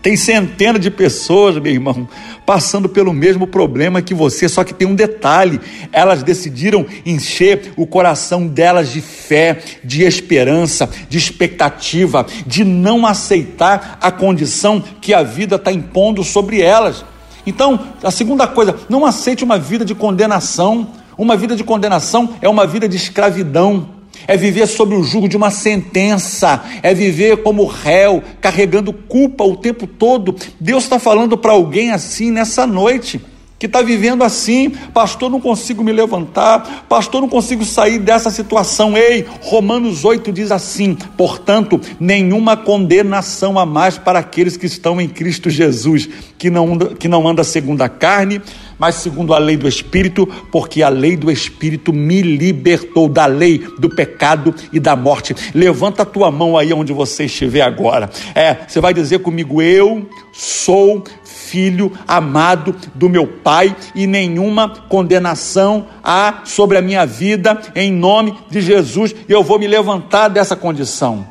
tem 0.00 0.16
centenas 0.16 0.80
de 0.80 0.90
pessoas, 0.90 1.56
meu 1.58 1.72
irmão, 1.72 2.08
passando 2.46 2.88
pelo 2.88 3.12
mesmo 3.12 3.46
problema 3.46 4.00
que 4.00 4.14
você, 4.14 4.48
só 4.48 4.62
que 4.62 4.72
tem 4.72 4.86
um 4.86 4.94
detalhe: 4.94 5.60
elas 5.92 6.22
decidiram 6.22 6.86
encher 7.04 7.72
o 7.76 7.86
coração 7.86 8.46
delas 8.46 8.92
de 8.92 9.00
fé, 9.00 9.58
de 9.82 10.04
esperança, 10.04 10.88
de 11.08 11.18
expectativa, 11.18 12.26
de 12.46 12.64
não 12.64 13.04
aceitar 13.04 13.98
a 14.00 14.10
condição 14.10 14.80
que 14.80 15.12
a 15.12 15.22
vida 15.22 15.56
está 15.56 15.72
impondo 15.72 16.22
sobre 16.22 16.60
elas. 16.60 17.04
Então, 17.48 17.80
a 18.02 18.10
segunda 18.10 18.46
coisa, 18.46 18.76
não 18.90 19.06
aceite 19.06 19.42
uma 19.42 19.58
vida 19.58 19.82
de 19.82 19.94
condenação. 19.94 20.88
Uma 21.16 21.34
vida 21.34 21.56
de 21.56 21.64
condenação 21.64 22.28
é 22.42 22.48
uma 22.48 22.66
vida 22.66 22.86
de 22.86 22.96
escravidão. 22.96 23.88
É 24.26 24.36
viver 24.36 24.66
sob 24.66 24.94
o 24.94 25.02
jugo 25.02 25.26
de 25.26 25.36
uma 25.36 25.50
sentença, 25.50 26.62
é 26.82 26.92
viver 26.92 27.42
como 27.42 27.64
réu, 27.64 28.22
carregando 28.40 28.92
culpa 28.92 29.44
o 29.44 29.56
tempo 29.56 29.86
todo. 29.86 30.36
Deus 30.60 30.84
está 30.84 30.98
falando 30.98 31.38
para 31.38 31.52
alguém 31.52 31.90
assim 31.90 32.30
nessa 32.30 32.66
noite 32.66 33.18
que 33.58 33.66
está 33.66 33.82
vivendo 33.82 34.22
assim, 34.22 34.70
pastor, 34.70 35.28
não 35.28 35.40
consigo 35.40 35.82
me 35.82 35.92
levantar, 35.92 36.86
pastor, 36.88 37.20
não 37.20 37.28
consigo 37.28 37.64
sair 37.64 37.98
dessa 37.98 38.30
situação. 38.30 38.96
Ei, 38.96 39.26
Romanos 39.40 40.04
8 40.04 40.30
diz 40.30 40.52
assim: 40.52 40.96
portanto, 41.16 41.80
nenhuma 41.98 42.56
condenação 42.56 43.58
a 43.58 43.66
mais 43.66 43.98
para 43.98 44.20
aqueles 44.20 44.56
que 44.56 44.66
estão 44.66 45.00
em 45.00 45.08
Cristo 45.08 45.50
Jesus, 45.50 46.08
que 46.38 46.50
não, 46.50 46.78
que 46.78 47.08
não 47.08 47.26
anda 47.26 47.42
segundo 47.42 47.82
a 47.82 47.88
carne, 47.88 48.40
mas 48.78 48.94
segundo 48.96 49.34
a 49.34 49.38
lei 49.38 49.56
do 49.56 49.66
Espírito, 49.66 50.24
porque 50.52 50.82
a 50.82 50.88
lei 50.88 51.16
do 51.16 51.28
Espírito 51.28 51.92
me 51.92 52.22
libertou 52.22 53.08
da 53.08 53.26
lei 53.26 53.66
do 53.78 53.90
pecado 53.90 54.54
e 54.72 54.78
da 54.78 54.94
morte. 54.94 55.34
Levanta 55.52 56.02
a 56.02 56.06
tua 56.06 56.30
mão 56.30 56.56
aí 56.56 56.72
onde 56.72 56.92
você 56.92 57.24
estiver 57.24 57.62
agora. 57.62 58.08
É, 58.36 58.58
você 58.68 58.80
vai 58.80 58.94
dizer 58.94 59.18
comigo: 59.18 59.60
eu 59.60 60.08
sou 60.32 61.02
filho 61.48 61.92
amado 62.06 62.74
do 62.94 63.08
meu 63.08 63.26
Pai 63.26 63.74
e 63.94 64.06
nenhuma 64.06 64.68
condenação 64.88 65.86
há 66.02 66.42
sobre 66.44 66.76
a 66.76 66.82
minha 66.82 67.06
vida, 67.06 67.60
em 67.74 67.92
nome 67.92 68.36
de 68.50 68.60
Jesus, 68.60 69.14
eu 69.28 69.42
vou 69.42 69.58
me 69.58 69.66
levantar 69.66 70.28
dessa 70.28 70.54
condição. 70.54 71.26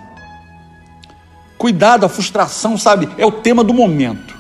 Cuidado, 1.57 2.05
a 2.05 2.09
frustração, 2.09 2.77
sabe, 2.77 3.09
é 3.17 3.25
o 3.25 3.31
tema 3.31 3.63
do 3.63 3.73
momento. 3.73 4.35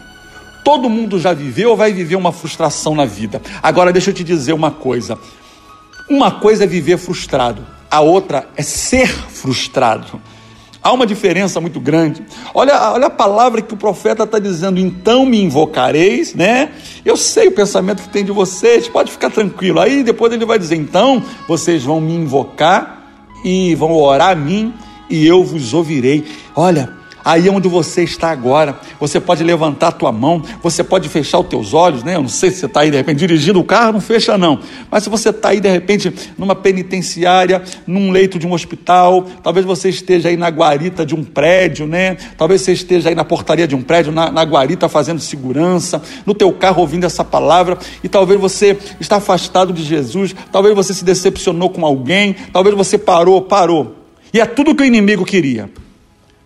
Todo 0.63 0.89
mundo 0.89 1.19
já 1.19 1.33
viveu 1.33 1.71
ou 1.71 1.77
vai 1.77 1.93
viver 1.93 2.15
uma 2.15 2.31
frustração 2.31 2.93
na 2.93 3.05
vida. 3.05 3.41
Agora, 3.63 3.91
deixa 3.91 4.09
eu 4.09 4.13
te 4.13 4.23
dizer 4.23 4.53
uma 4.53 4.69
coisa: 4.69 5.17
uma 6.09 6.31
coisa 6.31 6.65
é 6.65 6.67
viver 6.67 6.97
frustrado, 6.97 7.65
a 7.89 8.01
outra 8.01 8.49
é 8.55 8.61
ser 8.61 9.07
frustrado. 9.07 10.21
Há 10.81 10.91
uma 10.93 11.05
diferença 11.05 11.59
muito 11.59 11.79
grande. 11.79 12.23
Olha, 12.53 12.91
olha 12.93 13.07
a 13.07 13.09
palavra 13.09 13.61
que 13.61 13.73
o 13.73 13.77
profeta 13.77 14.23
está 14.23 14.39
dizendo, 14.39 14.79
então 14.79 15.25
me 15.25 15.41
invocareis, 15.41 16.33
né? 16.33 16.71
Eu 17.03 17.17
sei 17.17 17.47
o 17.47 17.51
pensamento 17.51 18.03
que 18.03 18.09
tem 18.09 18.23
de 18.23 18.31
vocês, 18.31 18.87
pode 18.87 19.11
ficar 19.11 19.29
tranquilo. 19.29 19.79
Aí 19.79 20.03
depois 20.03 20.31
ele 20.31 20.45
vai 20.45 20.57
dizer, 20.57 20.75
então 20.75 21.23
vocês 21.47 21.83
vão 21.83 21.99
me 21.99 22.13
invocar 22.13 23.03
e 23.43 23.75
vão 23.75 23.91
orar 23.93 24.31
a 24.31 24.35
mim 24.35 24.73
e 25.09 25.25
eu 25.25 25.43
vos 25.43 25.73
ouvirei. 25.73 26.25
Olha, 26.55 26.96
aí 27.27 27.49
onde 27.49 27.67
você 27.67 28.03
está 28.03 28.31
agora. 28.31 28.79
Você 29.01 29.19
pode 29.19 29.43
levantar 29.43 29.89
a 29.89 29.91
tua 29.91 30.13
mão, 30.13 30.41
você 30.63 30.81
pode 30.81 31.09
fechar 31.09 31.39
os 31.39 31.47
teus 31.47 31.73
olhos, 31.73 32.01
né? 32.01 32.15
Eu 32.15 32.21
não 32.21 32.29
sei 32.29 32.49
se 32.49 32.59
você 32.59 32.65
está 32.67 32.79
aí 32.79 32.89
de 32.89 32.95
repente 32.95 33.17
dirigindo 33.19 33.59
o 33.59 33.65
carro, 33.65 33.91
não 33.91 33.99
fecha 33.99 34.37
não. 34.37 34.59
Mas 34.89 35.03
se 35.03 35.09
você 35.09 35.29
está 35.29 35.49
aí 35.49 35.59
de 35.59 35.69
repente 35.69 36.13
numa 36.37 36.55
penitenciária, 36.55 37.61
num 37.85 38.11
leito 38.11 38.39
de 38.39 38.47
um 38.47 38.53
hospital, 38.53 39.25
talvez 39.43 39.65
você 39.65 39.89
esteja 39.89 40.29
aí 40.29 40.37
na 40.37 40.47
guarita 40.47 41.05
de 41.05 41.13
um 41.13 41.21
prédio, 41.21 41.85
né? 41.85 42.15
Talvez 42.37 42.61
você 42.61 42.71
esteja 42.71 43.09
aí 43.09 43.15
na 43.15 43.25
portaria 43.25 43.67
de 43.67 43.75
um 43.75 43.81
prédio, 43.81 44.13
na, 44.13 44.31
na 44.31 44.43
guarita 44.43 44.87
fazendo 44.87 45.19
segurança, 45.19 46.01
no 46.25 46.33
teu 46.33 46.53
carro 46.53 46.79
ouvindo 46.79 47.05
essa 47.05 47.25
palavra, 47.25 47.77
e 48.01 48.07
talvez 48.07 48.39
você 48.39 48.77
está 49.01 49.17
afastado 49.17 49.73
de 49.73 49.83
Jesus, 49.83 50.33
talvez 50.49 50.73
você 50.73 50.93
se 50.93 51.03
decepcionou 51.03 51.69
com 51.71 51.85
alguém, 51.85 52.37
talvez 52.53 52.73
você 52.73 52.97
parou, 52.97 53.41
parou. 53.41 53.95
E 54.33 54.39
é 54.39 54.45
tudo 54.45 54.73
que 54.73 54.83
o 54.83 54.85
inimigo 54.85 55.25
queria. 55.25 55.69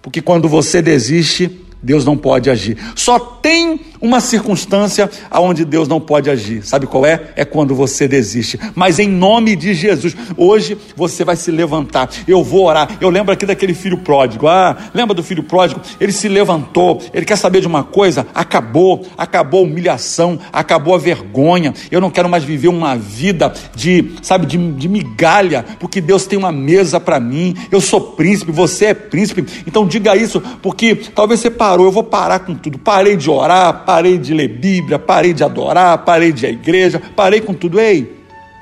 Porque 0.02 0.22
quando 0.22 0.50
você 0.50 0.82
desiste, 0.82 1.62
Deus 1.82 2.06
não 2.06 2.16
pode 2.16 2.50
agir. 2.50 2.78
Só 2.96 3.18
tem 3.20 3.80
uma 4.02 4.20
circunstância 4.20 5.10
aonde 5.30 5.64
Deus 5.64 5.88
não 5.88 6.00
pode 6.00 6.30
agir. 6.30 6.66
Sabe 6.66 6.88
qual 6.88 7.06
é? 7.06 7.32
É 7.36 7.46
quando 7.46 7.76
você 7.76 8.08
desiste. 8.08 8.60
Mas 8.76 9.00
em 9.00 9.08
nome 9.08 9.56
de 9.56 9.74
Jesus, 9.74 10.16
hoje 10.36 10.78
você 10.96 11.24
vai 11.24 11.36
se 11.36 11.52
levantar. 11.52 12.10
Eu 12.28 12.44
vou 12.44 12.66
orar. 12.66 12.98
Eu 13.00 13.10
lembro 13.10 13.32
aqui 13.32 13.46
daquele 13.46 13.74
filho 13.74 14.00
pródigo. 14.00 14.48
Ah, 14.48 14.78
lembra 14.94 15.14
do 15.14 15.24
filho 15.24 15.44
pródigo? 15.44 15.82
Ele 16.00 16.12
se 16.12 16.28
levantou. 16.28 17.02
Ele 17.14 17.26
quer 17.26 17.36
saber 17.36 17.62
de 17.62 17.68
uma 17.68 17.84
coisa? 17.84 18.26
Acabou. 18.34 19.06
Acabou 19.18 19.62
a 19.62 19.64
humilhação. 19.64 20.40
Acabou 20.52 20.96
a 20.96 20.98
vergonha. 20.98 21.74
Eu 21.92 22.02
não 22.02 22.10
quero 22.10 22.30
mais 22.30 22.44
viver 22.44 22.68
uma 22.68 22.96
vida 22.96 23.54
de, 23.76 24.14
sabe, 24.22 24.46
de, 24.46 24.58
de 24.74 24.90
migalha, 24.90 25.66
porque 25.80 26.02
Deus 26.02 26.26
tem 26.26 26.38
uma 26.38 26.52
mesa 26.52 27.00
para 27.00 27.20
mim. 27.20 27.56
Eu 27.72 27.82
sou 27.82 28.02
príncipe, 28.02 28.52
você 28.52 28.86
é 28.88 28.94
príncipe. 28.94 29.46
Então 29.68 29.88
diga 29.88 30.16
isso, 30.16 30.42
porque 30.62 30.96
talvez 30.96 31.40
você 31.40 31.50
parou. 31.72 31.86
Eu 31.86 31.92
vou 31.92 32.04
parar 32.04 32.40
com 32.40 32.54
tudo. 32.54 32.78
Parei 32.78 33.16
de 33.16 33.30
orar 33.30 33.86
parei 33.86 34.18
de 34.18 34.34
ler 34.34 34.50
Bíblia, 34.50 35.00
parei 35.00 35.34
de 35.34 35.44
adorar, 35.44 35.98
parei 36.00 36.32
de 36.32 36.46
ir 36.46 36.50
à 36.50 36.52
igreja, 36.52 37.02
parei 37.16 37.40
com 37.40 37.54
tudo. 37.54 37.80
Ei, 37.80 38.12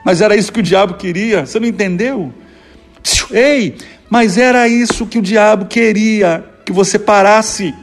mas 0.05 0.21
era 0.21 0.35
isso 0.35 0.51
que 0.51 0.59
o 0.59 0.63
diabo 0.63 0.93
queria, 0.93 1.45
você 1.45 1.59
não 1.59 1.67
entendeu? 1.67 2.31
Ei, 3.31 3.75
mas 4.09 4.37
era 4.37 4.67
isso 4.67 5.05
que 5.05 5.17
o 5.17 5.21
diabo 5.21 5.65
queria, 5.65 6.43
que 6.65 6.71
você 6.71 6.99
parasse. 6.99 7.73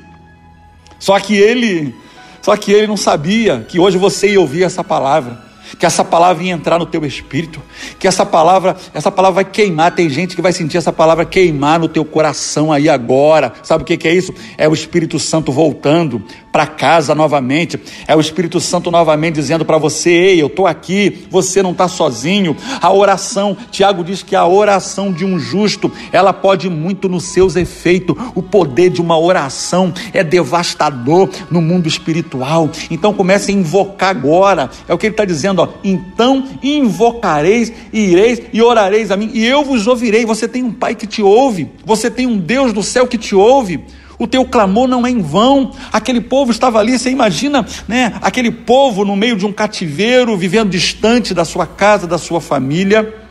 Só 0.98 1.18
que 1.18 1.34
ele, 1.34 1.94
só 2.40 2.56
que 2.56 2.72
ele 2.72 2.86
não 2.86 2.96
sabia 2.96 3.64
que 3.68 3.78
hoje 3.78 3.98
você 3.98 4.28
ia 4.28 4.40
ouvir 4.40 4.62
essa 4.62 4.82
palavra 4.82 5.45
que 5.78 5.86
essa 5.86 6.04
palavra 6.04 6.42
ia 6.44 6.52
entrar 6.52 6.78
no 6.78 6.86
teu 6.86 7.04
espírito, 7.04 7.60
que 7.98 8.06
essa 8.06 8.24
palavra, 8.24 8.76
essa 8.94 9.10
palavra 9.10 9.42
vai 9.42 9.44
queimar. 9.44 9.94
Tem 9.94 10.08
gente 10.08 10.34
que 10.34 10.42
vai 10.42 10.52
sentir 10.52 10.76
essa 10.76 10.92
palavra 10.92 11.24
queimar 11.24 11.78
no 11.78 11.88
teu 11.88 12.04
coração 12.04 12.72
aí 12.72 12.88
agora. 12.88 13.52
Sabe 13.62 13.82
o 13.82 13.86
que, 13.86 13.96
que 13.96 14.08
é 14.08 14.14
isso? 14.14 14.32
É 14.56 14.68
o 14.68 14.74
Espírito 14.74 15.18
Santo 15.18 15.52
voltando 15.52 16.22
para 16.56 16.66
casa 16.66 17.14
novamente. 17.14 17.78
É 18.08 18.16
o 18.16 18.20
Espírito 18.20 18.60
Santo 18.60 18.90
novamente 18.90 19.34
dizendo 19.34 19.64
para 19.64 19.76
você: 19.76 20.10
Ei, 20.10 20.40
eu 20.40 20.46
estou 20.46 20.66
aqui, 20.66 21.26
você 21.30 21.62
não 21.62 21.72
está 21.72 21.86
sozinho. 21.86 22.56
A 22.80 22.90
oração, 22.90 23.54
Tiago 23.70 24.02
diz 24.02 24.22
que 24.22 24.34
a 24.34 24.46
oração 24.46 25.12
de 25.12 25.22
um 25.22 25.38
justo, 25.38 25.92
ela 26.10 26.32
pode 26.32 26.70
muito 26.70 27.10
nos 27.10 27.24
seus 27.24 27.56
efeitos. 27.56 28.16
O 28.34 28.42
poder 28.42 28.88
de 28.88 29.02
uma 29.02 29.18
oração 29.18 29.92
é 30.14 30.24
devastador 30.24 31.28
no 31.50 31.60
mundo 31.60 31.86
espiritual. 31.86 32.70
Então 32.90 33.12
comece 33.12 33.50
a 33.50 33.54
invocar 33.54 34.10
agora. 34.10 34.70
É 34.88 34.94
o 34.94 34.98
que 34.98 35.06
ele 35.06 35.12
está 35.12 35.26
dizendo, 35.26 35.55
ó. 35.62 35.68
Então 35.84 36.44
invocareis, 36.62 37.72
ireis 37.92 38.42
e 38.52 38.62
orareis 38.62 39.10
a 39.10 39.16
mim, 39.16 39.30
e 39.32 39.44
eu 39.44 39.64
vos 39.64 39.86
ouvirei. 39.86 40.24
Você 40.24 40.46
tem 40.48 40.62
um 40.62 40.72
Pai 40.72 40.94
que 40.94 41.06
te 41.06 41.22
ouve, 41.22 41.70
você 41.84 42.10
tem 42.10 42.26
um 42.26 42.38
Deus 42.38 42.72
do 42.72 42.82
céu 42.82 43.06
que 43.06 43.18
te 43.18 43.34
ouve. 43.34 43.84
O 44.18 44.26
teu 44.26 44.44
clamor 44.46 44.88
não 44.88 45.06
é 45.06 45.10
em 45.10 45.20
vão. 45.20 45.72
Aquele 45.92 46.20
povo 46.20 46.50
estava 46.50 46.78
ali, 46.78 46.98
você 46.98 47.10
imagina, 47.10 47.66
né? 47.86 48.14
Aquele 48.22 48.50
povo 48.50 49.04
no 49.04 49.14
meio 49.14 49.36
de 49.36 49.44
um 49.44 49.52
cativeiro, 49.52 50.36
vivendo 50.36 50.70
distante 50.70 51.34
da 51.34 51.44
sua 51.44 51.66
casa, 51.66 52.06
da 52.06 52.16
sua 52.16 52.40
família. 52.40 53.25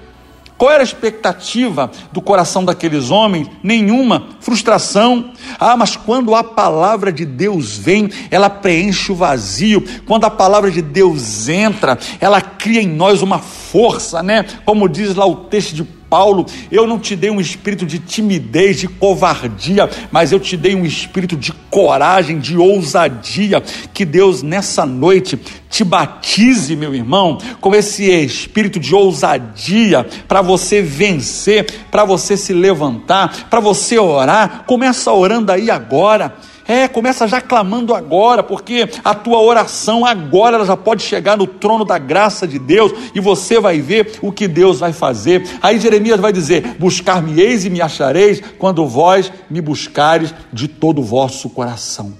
Qual 0.57 0.71
era 0.71 0.81
a 0.81 0.83
expectativa 0.83 1.91
do 2.13 2.21
coração 2.21 2.63
daqueles 2.63 3.11
homens? 3.11 3.49
Nenhuma, 3.61 4.29
frustração. 4.39 5.31
Ah, 5.59 5.75
mas 5.75 5.97
quando 5.97 6.33
a 6.33 6.43
palavra 6.43 7.11
de 7.11 7.25
Deus 7.25 7.77
vem, 7.77 8.09
ela 8.31 8.49
preenche 8.49 9.11
o 9.11 9.15
vazio. 9.15 9.83
Quando 10.05 10.23
a 10.23 10.29
palavra 10.29 10.71
de 10.71 10.81
Deus 10.81 11.49
entra, 11.49 11.97
ela 12.21 12.39
cria 12.39 12.81
em 12.81 12.87
nós 12.87 13.21
uma 13.21 13.39
força, 13.39 14.23
né? 14.23 14.45
Como 14.63 14.87
diz 14.87 15.13
lá 15.15 15.25
o 15.25 15.35
texto 15.35 15.75
de 15.75 15.83
Paulo, 16.09 16.45
eu 16.71 16.85
não 16.87 16.99
te 16.99 17.15
dei 17.15 17.29
um 17.29 17.41
espírito 17.41 17.85
de 17.85 17.99
timidez, 17.99 18.79
de 18.79 18.87
covardia, 18.87 19.89
mas 20.11 20.31
eu 20.31 20.39
te 20.39 20.55
dei 20.55 20.75
um 20.75 20.85
espírito 20.85 21.35
de 21.35 21.51
coragem, 21.69 22.39
de 22.39 22.57
ousadia. 22.57 23.61
Que 23.93 24.05
Deus 24.05 24.41
nessa 24.41 24.85
noite 24.85 25.39
te 25.69 25.83
batize, 25.83 26.75
meu 26.75 26.95
irmão, 26.95 27.37
com 27.59 27.75
esse 27.75 28.09
espírito 28.09 28.79
de 28.79 28.95
ousadia 28.95 30.05
para 30.27 30.41
você 30.41 30.81
vencer, 30.81 31.65
para 31.91 32.05
você 32.05 32.37
se 32.37 32.53
levantar, 32.53 33.47
para 33.49 33.59
você 33.59 33.99
orar. 33.99 34.63
Começa 34.65 35.11
orando 35.11 35.51
aí 35.51 35.69
agora. 35.69 36.35
É, 36.67 36.87
começa 36.87 37.27
já 37.27 37.39
clamando 37.39 37.93
agora, 37.93 38.41
porque 38.41 38.89
a 39.03 39.13
tua 39.13 39.39
oração 39.39 40.03
agora 40.03 40.55
ela 40.55 40.65
já 40.65 40.75
pode 40.75 41.03
chegar 41.03 41.37
no 41.37 41.45
trono 41.45 41.85
da 41.85 41.99
graça 41.99 42.47
de 42.47 42.57
Deus 42.57 42.91
e 43.13 43.19
você 43.19 43.59
vai 43.59 43.79
ver 43.79 44.17
o 44.21 44.31
que 44.31 44.47
Deus 44.47 44.79
vai 44.79 44.91
fazer. 44.91 45.47
Aí 45.61 45.79
Jeremias 45.79 46.19
vai 46.19 46.33
dizer: 46.33 46.75
Buscar-me-eis 46.79 47.65
e 47.65 47.69
me 47.69 47.81
achareis 47.81 48.41
quando 48.57 48.87
vós 48.87 49.31
me 49.47 49.61
buscares 49.61 50.33
de 50.51 50.67
todo 50.67 51.01
o 51.01 51.03
vosso 51.03 51.49
coração. 51.49 52.13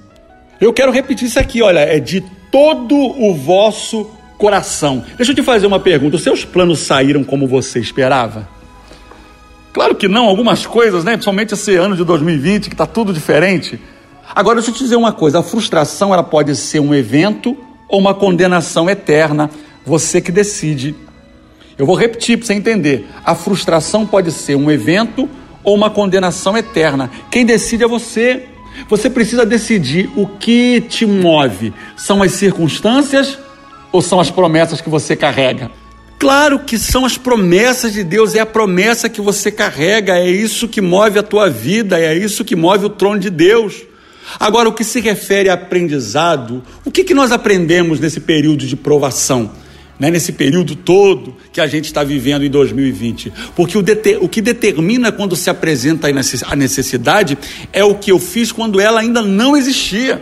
Eu 0.62 0.72
quero 0.72 0.92
repetir 0.92 1.28
isso 1.28 1.40
aqui, 1.40 1.64
olha, 1.64 1.80
é 1.80 2.00
de 2.00 2.22
todo 2.52 2.96
o 2.96 3.34
vosso 3.34 4.12
coração. 4.38 5.04
Deixa 5.18 5.32
eu 5.32 5.36
te 5.36 5.42
fazer 5.42 5.66
uma 5.66 5.80
pergunta: 5.80 6.18
os 6.18 6.24
seus 6.24 6.46
planos 6.46 6.80
saíram 6.80 7.24
como 7.24 7.48
você 7.48 7.80
esperava? 7.80 8.48
Claro 9.74 9.96
que 9.96 10.08
não, 10.08 10.28
algumas 10.28 10.68
coisas, 10.68 11.04
né? 11.04 11.14
Principalmente 11.14 11.54
esse 11.56 11.75
ano 11.75 11.96
de 11.96 12.04
2020, 12.06 12.70
que 12.70 12.75
está 12.75 12.86
tudo 12.86 13.12
diferente. 13.12 13.80
Agora, 14.36 14.58
deixa 14.58 14.70
eu 14.70 14.75
te 14.75 14.84
dizer 14.84 14.98
uma 14.98 15.13
coisa: 15.13 15.39
a 15.39 15.44
frustração 15.44 16.13
ela 16.13 16.24
pode 16.24 16.54
ser 16.58 16.82
um 16.82 16.94
evento 16.94 17.58
ou 17.88 18.00
uma 18.00 18.13
condenação 18.13 18.89
eterna, 18.89 19.50
você 19.86 20.20
que 20.20 20.32
decide. 20.32 20.94
Eu 21.77 21.86
vou 21.86 21.96
repetir 21.96 22.38
para 22.38 22.48
você 22.48 22.54
entender: 22.54 23.08
a 23.24 23.34
frustração 23.34 24.06
pode 24.06 24.34
ser 24.34 24.56
um 24.56 24.70
evento 24.70 25.30
ou 25.63 25.74
uma 25.74 25.89
condenação 25.89 26.58
eterna. 26.58 27.10
Quem 27.32 27.46
decide 27.46 27.86
é 27.86 27.88
você. 27.88 28.44
Você 28.89 29.10
precisa 29.10 29.46
decidir 29.46 30.12
o 30.18 30.27
que 30.27 30.82
te 30.82 31.06
move: 31.06 31.74
são 31.96 32.22
as 32.22 32.34
circunstâncias 32.34 33.39
ou 33.89 34.01
são 34.01 34.20
as 34.20 34.30
promessas 34.30 34.82
que 34.82 34.89
você 34.89 35.15
carrega? 35.15 35.72
Claro 36.20 36.60
que 36.60 36.77
são 36.77 37.06
as 37.06 37.18
promessas 37.18 37.94
de 37.94 38.04
Deus, 38.04 38.36
é 38.36 38.39
a 38.39 38.46
promessa 38.46 39.08
que 39.08 39.22
você 39.22 39.50
carrega, 39.50 40.18
é 40.18 40.30
isso 40.30 40.68
que 40.68 40.82
move 40.82 41.20
a 41.20 41.24
tua 41.24 41.50
vida, 41.50 42.00
é 42.00 42.13
isso 42.18 42.44
que 42.44 42.56
move 42.56 42.86
o 42.86 42.89
trono 42.89 43.20
de 43.20 43.30
Deus. 43.30 43.84
Agora, 44.39 44.70
o 44.70 44.74
que 44.74 44.84
se 44.84 45.00
refere 45.00 45.50
a 45.50 45.53
aprendizado, 45.53 46.63
o 46.84 46.91
que, 46.91 47.03
que 47.03 47.13
nós 47.13 47.32
aprendemos 47.32 48.00
nesse 48.00 48.20
período 48.20 48.65
de 48.65 48.75
provação? 48.75 49.51
Né, 49.98 50.12
nesse 50.12 50.34
período 50.34 50.75
todo 50.75 51.38
que 51.53 51.62
a 51.62 51.67
gente 51.67 51.86
está 51.86 52.03
vivendo 52.03 52.44
em 52.44 52.50
2020. 52.50 53.32
Porque 53.55 53.77
o, 53.77 53.84
o, 54.20 54.27
que 54.27 54.41
determina 54.41 55.10
quando 55.10 55.38
se 55.38 55.50
apresenta 55.50 56.10
a 56.10 56.55
necessidade 56.55 57.38
é 57.72 57.82
o 57.82 57.96
que 57.96 58.12
eu 58.12 58.20
fiz 58.20 58.51
quando 58.51 58.82
ela 58.82 59.00
ainda 59.00 59.22
não 59.22 59.55
existia. 59.55 60.22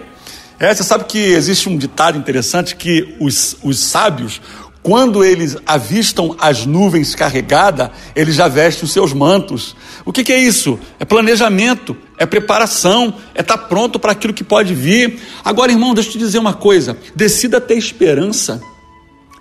É, 0.60 0.74
você 0.74 0.83
sabe 0.83 1.05
que 1.05 1.17
existe 1.17 1.67
um 1.67 1.77
ditado 1.77 2.17
interessante 2.17 2.75
que 2.75 3.15
os, 3.19 3.57
os 3.63 3.79
sábios, 3.79 4.39
quando 4.84 5.24
eles 5.24 5.56
avistam 5.66 6.36
as 6.38 6.66
nuvens 6.66 7.16
carregadas, 7.16 7.90
eles 8.13 8.36
já 8.36 8.50
vestem 8.50 8.84
os 8.84 8.92
seus 8.92 9.13
mantos. 9.13 9.78
O 10.04 10.12
que, 10.12 10.25
que 10.25 10.34
é 10.34 10.38
isso? 10.38 10.78
É 11.00 11.06
planejamento, 11.06 11.96
é 12.18 12.25
preparação, 12.25 13.16
é 13.34 13.40
estar 13.40 13.58
tá 13.58 13.63
pronto 13.63 13.98
para 13.98 14.12
aquilo 14.12 14.34
que 14.34 14.44
pode 14.44 14.75
vir. 14.75 15.20
Agora, 15.44 15.72
irmão, 15.72 15.94
deixa 15.94 16.10
eu 16.10 16.13
te 16.13 16.20
dizer 16.20 16.38
uma 16.38 16.54
coisa: 16.54 16.98
decida 17.16 17.62
ter 17.62 17.75
esperança. 17.75 18.62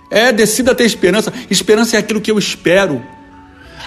É, 0.09 0.31
decida 0.31 0.73
ter 0.73 0.85
esperança. 0.85 1.33
Esperança 1.49 1.97
é 1.97 1.99
aquilo 1.99 2.21
que 2.21 2.31
eu 2.31 2.39
espero. 2.39 3.03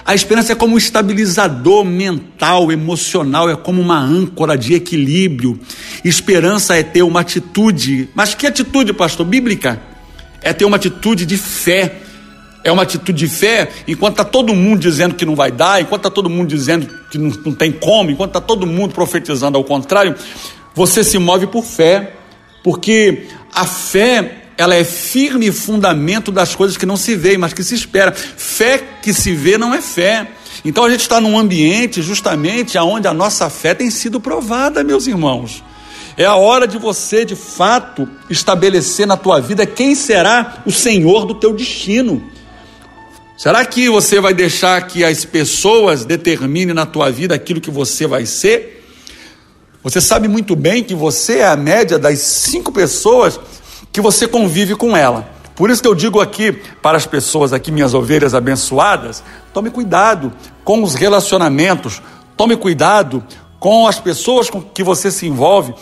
A 0.05 0.13
esperança 0.13 0.51
é 0.51 0.55
como 0.55 0.75
um 0.75 0.77
estabilizador 0.77 1.83
mental, 1.83 2.71
emocional, 2.71 3.49
é 3.49 3.55
como 3.55 3.81
uma 3.81 3.97
âncora 3.97 4.55
de 4.55 4.75
equilíbrio. 4.75 5.59
Esperança 6.05 6.77
é 6.77 6.83
ter 6.83 7.01
uma 7.01 7.21
atitude, 7.21 8.09
mas 8.13 8.35
que 8.35 8.45
atitude, 8.45 8.93
pastor? 8.93 9.25
Bíblica 9.25 9.81
é 10.47 10.53
ter 10.53 10.63
uma 10.63 10.77
atitude 10.77 11.25
de 11.25 11.37
fé. 11.37 11.97
É 12.63 12.71
uma 12.71 12.83
atitude 12.83 13.17
de 13.17 13.27
fé 13.27 13.69
enquanto 13.87 14.13
está 14.13 14.23
todo 14.23 14.55
mundo 14.55 14.79
dizendo 14.79 15.13
que 15.13 15.25
não 15.25 15.35
vai 15.35 15.51
dar, 15.51 15.81
enquanto 15.81 16.01
está 16.01 16.09
todo 16.09 16.29
mundo 16.29 16.47
dizendo 16.47 16.89
que 17.11 17.17
não, 17.17 17.29
não 17.45 17.53
tem 17.53 17.71
como, 17.71 18.11
enquanto 18.11 18.31
está 18.31 18.41
todo 18.41 18.65
mundo 18.65 18.93
profetizando 18.93 19.57
ao 19.57 19.63
contrário, 19.63 20.15
você 20.73 21.03
se 21.03 21.17
move 21.17 21.47
por 21.47 21.63
fé, 21.63 22.13
porque 22.63 23.27
a 23.53 23.65
fé 23.65 24.43
ela 24.57 24.73
é 24.73 24.83
firme 24.83 25.51
fundamento 25.51 26.31
das 26.31 26.55
coisas 26.55 26.77
que 26.77 26.85
não 26.85 26.97
se 26.97 27.15
veem, 27.15 27.37
mas 27.37 27.53
que 27.53 27.63
se 27.63 27.75
espera. 27.75 28.11
Fé 28.11 28.81
que 29.01 29.13
se 29.13 29.33
vê 29.33 29.57
não 29.57 29.73
é 29.73 29.81
fé. 29.81 30.27
Então 30.63 30.83
a 30.83 30.89
gente 30.89 31.01
está 31.01 31.21
num 31.21 31.37
ambiente 31.37 32.01
justamente 32.01 32.77
onde 32.77 33.07
a 33.07 33.13
nossa 33.13 33.49
fé 33.49 33.73
tem 33.73 33.91
sido 33.91 34.19
provada, 34.19 34.83
meus 34.83 35.07
irmãos. 35.07 35.63
É 36.17 36.25
a 36.25 36.35
hora 36.35 36.67
de 36.67 36.79
você, 36.79 37.23
de 37.23 37.35
fato, 37.35 38.09
estabelecer 38.27 39.05
na 39.05 39.15
tua 39.15 39.39
vida 39.39 39.67
quem 39.67 39.93
será 39.93 40.63
o 40.65 40.71
Senhor 40.71 41.25
do 41.25 41.35
teu 41.35 41.53
destino. 41.53 42.23
Será 43.37 43.63
que 43.63 43.87
você 43.87 44.19
vai 44.19 44.33
deixar 44.33 44.81
que 44.87 45.03
as 45.03 45.23
pessoas 45.23 46.03
determinem 46.03 46.73
na 46.73 46.87
tua 46.87 47.11
vida 47.11 47.35
aquilo 47.35 47.61
que 47.61 47.69
você 47.69 48.07
vai 48.07 48.25
ser? 48.25 48.83
Você 49.83 50.01
sabe 50.01 50.27
muito 50.27 50.55
bem 50.55 50.83
que 50.83 50.95
você 50.95 51.37
é 51.37 51.47
a 51.47 51.55
média 51.55 51.99
das 51.99 52.17
cinco 52.17 52.71
pessoas 52.71 53.39
que 53.93 54.01
você 54.01 54.27
convive 54.27 54.75
com 54.75 54.97
ela. 54.97 55.29
Por 55.55 55.69
isso 55.69 55.83
que 55.83 55.87
eu 55.87 55.93
digo 55.93 56.19
aqui 56.19 56.51
para 56.81 56.97
as 56.97 57.05
pessoas 57.05 57.53
aqui, 57.53 57.71
minhas 57.71 57.93
ovelhas 57.93 58.33
abençoadas, 58.33 59.23
tome 59.53 59.69
cuidado 59.69 60.33
com 60.63 60.81
os 60.81 60.95
relacionamentos, 60.95 62.01
tome 62.35 62.57
cuidado 62.57 63.23
com 63.59 63.87
as 63.87 63.99
pessoas 63.99 64.49
com 64.49 64.61
que 64.61 64.83
você 64.83 65.11
se 65.11 65.27
envolve, 65.27 65.73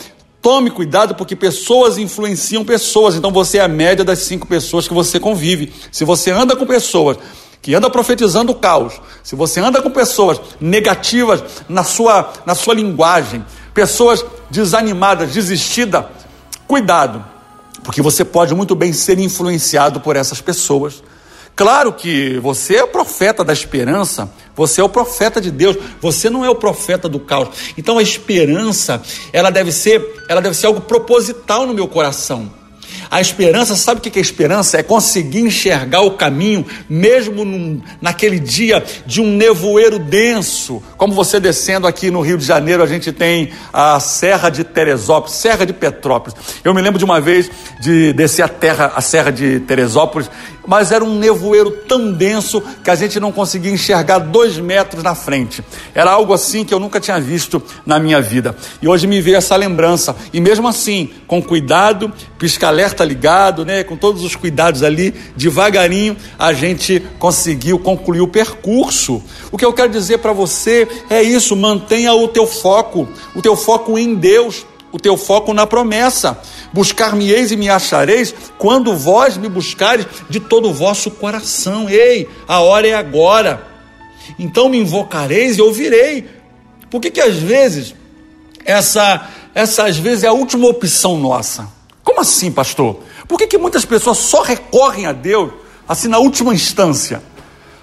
Tome 0.46 0.70
cuidado 0.70 1.16
porque 1.16 1.34
pessoas 1.34 1.98
influenciam 1.98 2.64
pessoas. 2.64 3.16
Então 3.16 3.32
você 3.32 3.58
é 3.58 3.62
a 3.62 3.66
média 3.66 4.04
das 4.04 4.20
cinco 4.20 4.46
pessoas 4.46 4.86
que 4.86 4.94
você 4.94 5.18
convive. 5.18 5.72
Se 5.90 6.04
você 6.04 6.30
anda 6.30 6.54
com 6.54 6.64
pessoas 6.64 7.16
que 7.60 7.74
andam 7.74 7.90
profetizando 7.90 8.52
o 8.52 8.54
caos, 8.54 8.92
se 9.24 9.34
você 9.34 9.58
anda 9.58 9.82
com 9.82 9.90
pessoas 9.90 10.40
negativas 10.60 11.42
na 11.68 11.82
sua, 11.82 12.32
na 12.46 12.54
sua 12.54 12.74
linguagem, 12.74 13.44
pessoas 13.74 14.24
desanimadas, 14.48 15.32
desistidas, 15.32 16.04
cuidado, 16.64 17.24
porque 17.82 18.00
você 18.00 18.24
pode 18.24 18.54
muito 18.54 18.76
bem 18.76 18.92
ser 18.92 19.18
influenciado 19.18 19.98
por 19.98 20.14
essas 20.14 20.40
pessoas. 20.40 21.02
Claro 21.56 21.90
que 21.94 22.38
você 22.38 22.76
é 22.76 22.84
o 22.84 22.88
profeta 22.88 23.42
da 23.42 23.50
esperança, 23.50 24.30
você 24.54 24.82
é 24.82 24.84
o 24.84 24.90
profeta 24.90 25.40
de 25.40 25.50
Deus, 25.50 25.74
você 26.02 26.28
não 26.28 26.44
é 26.44 26.50
o 26.50 26.54
profeta 26.54 27.08
do 27.08 27.18
caos. 27.18 27.48
Então 27.78 27.96
a 27.96 28.02
esperança, 28.02 29.00
ela 29.32 29.48
deve 29.48 29.72
ser, 29.72 30.04
ela 30.28 30.42
deve 30.42 30.54
ser 30.54 30.66
algo 30.66 30.82
proposital 30.82 31.66
no 31.66 31.72
meu 31.72 31.88
coração. 31.88 32.52
A 33.10 33.20
esperança, 33.20 33.76
sabe 33.76 34.00
o 34.00 34.02
que 34.02 34.18
é 34.18 34.22
esperança? 34.22 34.78
É 34.78 34.82
conseguir 34.82 35.40
enxergar 35.40 36.00
o 36.00 36.12
caminho, 36.12 36.66
mesmo 36.88 37.44
num, 37.44 37.80
naquele 38.00 38.38
dia 38.38 38.82
de 39.06 39.20
um 39.20 39.30
nevoeiro 39.36 39.98
denso. 39.98 40.82
Como 40.96 41.14
você 41.14 41.38
descendo 41.38 41.86
aqui 41.86 42.10
no 42.10 42.20
Rio 42.20 42.36
de 42.36 42.44
Janeiro, 42.44 42.82
a 42.82 42.86
gente 42.86 43.12
tem 43.12 43.50
a 43.72 44.00
Serra 44.00 44.50
de 44.50 44.64
Teresópolis, 44.64 45.36
Serra 45.36 45.64
de 45.64 45.72
Petrópolis. 45.72 46.36
Eu 46.64 46.74
me 46.74 46.82
lembro 46.82 46.98
de 46.98 47.04
uma 47.04 47.20
vez 47.20 47.50
de 47.80 48.12
descer 48.12 48.42
a 48.42 48.48
terra, 48.48 48.92
a 48.94 49.00
Serra 49.00 49.30
de 49.30 49.60
Teresópolis, 49.60 50.28
mas 50.66 50.92
era 50.92 51.04
um 51.04 51.18
nevoeiro 51.18 51.70
tão 51.70 52.12
denso 52.12 52.62
que 52.82 52.90
a 52.90 52.94
gente 52.94 53.20
não 53.20 53.32
conseguia 53.32 53.70
enxergar 53.70 54.18
dois 54.18 54.58
metros 54.58 55.02
na 55.02 55.14
frente. 55.14 55.62
Era 55.94 56.10
algo 56.10 56.32
assim 56.32 56.64
que 56.64 56.74
eu 56.74 56.80
nunca 56.80 57.00
tinha 57.00 57.20
visto 57.20 57.62
na 57.84 57.98
minha 57.98 58.20
vida. 58.20 58.56
E 58.80 58.88
hoje 58.88 59.06
me 59.06 59.20
veio 59.20 59.36
essa 59.36 59.56
lembrança. 59.56 60.16
E 60.32 60.40
mesmo 60.40 60.68
assim, 60.68 61.10
com 61.26 61.42
cuidado, 61.42 62.12
pisca-alerta 62.38 63.04
ligado, 63.04 63.64
né, 63.64 63.84
com 63.84 63.96
todos 63.96 64.22
os 64.22 64.34
cuidados 64.34 64.82
ali, 64.82 65.14
devagarinho, 65.36 66.16
a 66.38 66.52
gente 66.52 67.02
conseguiu 67.18 67.78
concluir 67.78 68.20
o 68.20 68.28
percurso. 68.28 69.22
O 69.50 69.58
que 69.58 69.64
eu 69.64 69.72
quero 69.72 69.90
dizer 69.90 70.18
para 70.18 70.32
você 70.32 70.88
é 71.08 71.22
isso: 71.22 71.56
mantenha 71.56 72.12
o 72.14 72.28
teu 72.28 72.46
foco, 72.46 73.08
o 73.34 73.42
teu 73.42 73.56
foco 73.56 73.98
em 73.98 74.14
Deus 74.14 74.66
o 74.96 74.98
teu 74.98 75.16
foco 75.16 75.52
na 75.52 75.66
promessa. 75.66 76.40
Buscar-me-eis 76.72 77.52
e 77.52 77.56
me 77.56 77.68
achareis 77.68 78.34
quando 78.58 78.96
vós 78.96 79.36
me 79.36 79.48
buscares 79.48 80.06
de 80.28 80.40
todo 80.40 80.70
o 80.70 80.72
vosso 80.72 81.10
coração. 81.10 81.88
Ei, 81.88 82.26
a 82.48 82.60
hora 82.60 82.88
é 82.88 82.94
agora. 82.94 83.66
Então 84.38 84.70
me 84.70 84.78
invocareis 84.78 85.58
e 85.58 85.62
ouvirei. 85.62 86.28
Por 86.90 87.00
que 87.00 87.10
que 87.10 87.20
às 87.20 87.36
vezes 87.36 87.94
essa 88.64 89.28
essa 89.54 89.84
às 89.84 89.98
vezes 89.98 90.24
é 90.24 90.28
a 90.28 90.32
última 90.32 90.66
opção 90.66 91.18
nossa? 91.18 91.68
Como 92.02 92.20
assim, 92.20 92.50
pastor? 92.50 93.00
Por 93.28 93.38
que 93.38 93.46
que 93.46 93.58
muitas 93.58 93.84
pessoas 93.84 94.18
só 94.18 94.40
recorrem 94.40 95.06
a 95.06 95.12
Deus 95.12 95.52
assim 95.86 96.08
na 96.08 96.18
última 96.18 96.54
instância? 96.54 97.22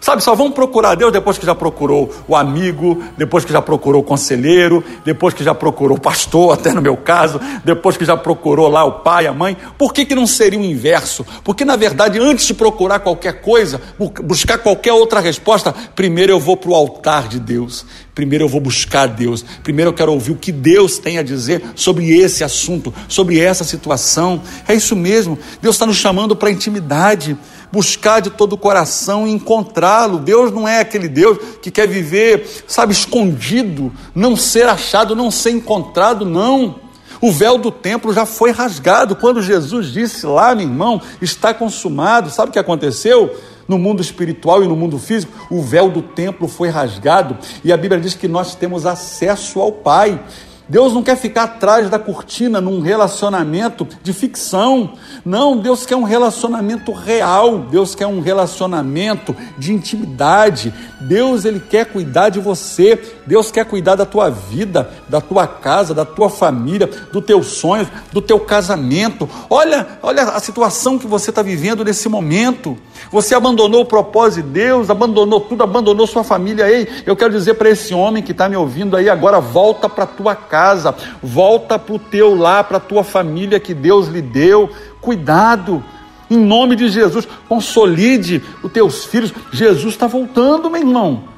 Sabe, 0.03 0.21
só 0.21 0.35
vão 0.35 0.51
procurar 0.51 0.95
Deus 0.95 1.13
depois 1.13 1.37
que 1.37 1.45
já 1.45 1.55
procurou 1.55 2.13
o 2.27 2.35
amigo, 2.35 3.01
depois 3.17 3.45
que 3.45 3.53
já 3.53 3.61
procurou 3.61 4.01
o 4.01 4.03
conselheiro, 4.03 4.83
depois 5.05 5.33
que 5.33 5.45
já 5.45 5.55
procurou 5.55 5.95
o 5.95 6.01
pastor, 6.01 6.51
até 6.59 6.73
no 6.73 6.81
meu 6.81 6.97
caso, 6.97 7.39
depois 7.63 7.95
que 7.95 8.03
já 8.03 8.17
procurou 8.17 8.67
lá 8.67 8.83
o 8.83 8.99
pai, 8.99 9.27
a 9.27 9.31
mãe. 9.31 9.55
Por 9.77 9.93
que, 9.93 10.05
que 10.05 10.13
não 10.13 10.27
seria 10.27 10.59
o 10.59 10.61
inverso? 10.61 11.25
Porque, 11.41 11.63
na 11.63 11.77
verdade, 11.77 12.19
antes 12.19 12.45
de 12.45 12.53
procurar 12.53 12.99
qualquer 12.99 13.39
coisa, 13.39 13.79
buscar 14.25 14.57
qualquer 14.57 14.91
outra 14.91 15.21
resposta, 15.21 15.73
primeiro 15.95 16.33
eu 16.33 16.39
vou 16.39 16.57
para 16.57 16.71
o 16.71 16.75
altar 16.75 17.29
de 17.29 17.39
Deus. 17.39 17.85
Primeiro 18.13 18.43
eu 18.43 18.49
vou 18.49 18.59
buscar 18.59 19.07
Deus. 19.07 19.43
Primeiro 19.63 19.89
eu 19.89 19.93
quero 19.93 20.11
ouvir 20.11 20.33
o 20.33 20.35
que 20.35 20.51
Deus 20.51 20.97
tem 20.97 21.17
a 21.17 21.23
dizer 21.23 21.63
sobre 21.75 22.11
esse 22.11 22.43
assunto, 22.43 22.93
sobre 23.07 23.39
essa 23.39 23.63
situação. 23.63 24.41
É 24.67 24.73
isso 24.75 24.97
mesmo. 24.97 25.39
Deus 25.61 25.75
está 25.75 25.85
nos 25.85 25.95
chamando 25.95 26.35
para 26.35 26.51
intimidade 26.51 27.37
buscar 27.73 28.19
de 28.19 28.29
todo 28.29 28.53
o 28.53 28.57
coração 28.57 29.27
e 29.27 29.31
encontrá-lo. 29.31 30.19
Deus 30.19 30.51
não 30.51 30.67
é 30.67 30.79
aquele 30.79 31.07
Deus 31.07 31.39
que 31.59 31.71
quer 31.71 31.87
viver, 31.87 32.47
sabe, 32.67 32.93
escondido, 32.93 33.91
não 34.13 34.35
ser 34.35 34.69
achado, 34.69 35.15
não 35.15 35.31
ser 35.31 35.49
encontrado, 35.49 36.23
não. 36.23 36.75
O 37.19 37.31
véu 37.31 37.57
do 37.57 37.71
templo 37.71 38.13
já 38.13 38.27
foi 38.27 38.51
rasgado. 38.51 39.15
Quando 39.15 39.41
Jesus 39.41 39.87
disse 39.87 40.23
lá, 40.27 40.53
meu 40.53 40.67
irmão, 40.67 41.01
está 41.19 41.51
consumado, 41.51 42.29
sabe 42.29 42.49
o 42.49 42.53
que 42.53 42.59
aconteceu? 42.59 43.35
No 43.67 43.79
mundo 43.79 44.03
espiritual 44.03 44.63
e 44.63 44.67
no 44.67 44.75
mundo 44.75 44.99
físico, 44.99 45.33
o 45.49 45.59
véu 45.59 45.89
do 45.89 46.03
templo 46.03 46.47
foi 46.47 46.69
rasgado 46.69 47.35
e 47.63 47.73
a 47.73 47.77
Bíblia 47.77 47.99
diz 47.99 48.13
que 48.13 48.27
nós 48.27 48.53
temos 48.53 48.85
acesso 48.85 49.59
ao 49.59 49.71
Pai. 49.71 50.21
Deus 50.67 50.93
não 50.93 51.03
quer 51.03 51.17
ficar 51.17 51.43
atrás 51.43 51.89
da 51.89 51.99
cortina 51.99 52.61
num 52.61 52.79
relacionamento 52.79 53.85
de 54.01 54.13
ficção. 54.13 54.93
Não, 55.25 55.57
Deus 55.57 55.85
quer 55.85 55.97
um 55.97 56.03
relacionamento 56.03 56.93
real. 56.93 57.59
Deus 57.59 57.93
quer 57.93 58.07
um 58.07 58.21
relacionamento 58.21 59.35
de 59.57 59.73
intimidade. 59.73 60.73
Deus 61.01 61.43
ele 61.43 61.59
quer 61.59 61.85
cuidar 61.87 62.29
de 62.29 62.39
você. 62.39 62.99
Deus 63.27 63.51
quer 63.51 63.65
cuidar 63.65 63.95
da 63.95 64.05
tua 64.05 64.29
vida, 64.29 64.89
da 65.09 65.19
tua 65.19 65.45
casa, 65.45 65.93
da 65.93 66.05
tua 66.05 66.29
família, 66.29 66.89
do 67.11 67.21
teu 67.21 67.43
sonho, 67.43 67.87
do 68.13 68.21
teu 68.21 68.39
casamento. 68.39 69.29
Olha, 69.49 69.99
olha 70.01 70.23
a 70.23 70.39
situação 70.39 70.97
que 70.97 71.07
você 71.07 71.29
está 71.29 71.41
vivendo 71.41 71.83
nesse 71.83 72.07
momento. 72.07 72.77
Você 73.11 73.35
abandonou 73.35 73.81
o 73.81 73.85
propósito 73.85 74.45
de 74.45 74.53
Deus, 74.53 74.89
abandonou 74.89 75.41
tudo, 75.41 75.61
abandonou 75.61 76.07
sua 76.07 76.23
família. 76.23 76.69
Ei, 76.69 76.87
eu 77.05 77.17
quero 77.17 77.33
dizer 77.33 77.55
para 77.55 77.69
esse 77.69 77.93
homem 77.93 78.23
que 78.23 78.31
está 78.31 78.47
me 78.47 78.55
ouvindo 78.55 78.95
aí 78.95 79.09
agora, 79.09 79.41
volta 79.41 79.89
para 79.89 80.05
tua 80.05 80.33
casa 80.35 80.52
casa, 80.53 80.93
volta 81.19 81.79
para 81.79 81.95
o 81.95 81.97
teu 81.97 82.35
lar, 82.35 82.65
para 82.65 82.77
a 82.77 82.79
tua 82.79 83.03
família 83.03 83.59
que 83.59 83.73
Deus 83.73 84.07
lhe 84.07 84.21
deu. 84.21 84.69
Cuidado, 85.01 85.83
Em 86.29 86.37
nome 86.37 86.75
de 86.75 86.87
Jesus, 86.89 87.27
consolide 87.47 88.41
os 88.63 88.71
teus 88.71 89.05
filhos. 89.05 89.31
Jesus 89.51 89.93
está 89.93 90.07
voltando, 90.07 90.69
meu 90.69 90.81
irmão. 90.81 91.32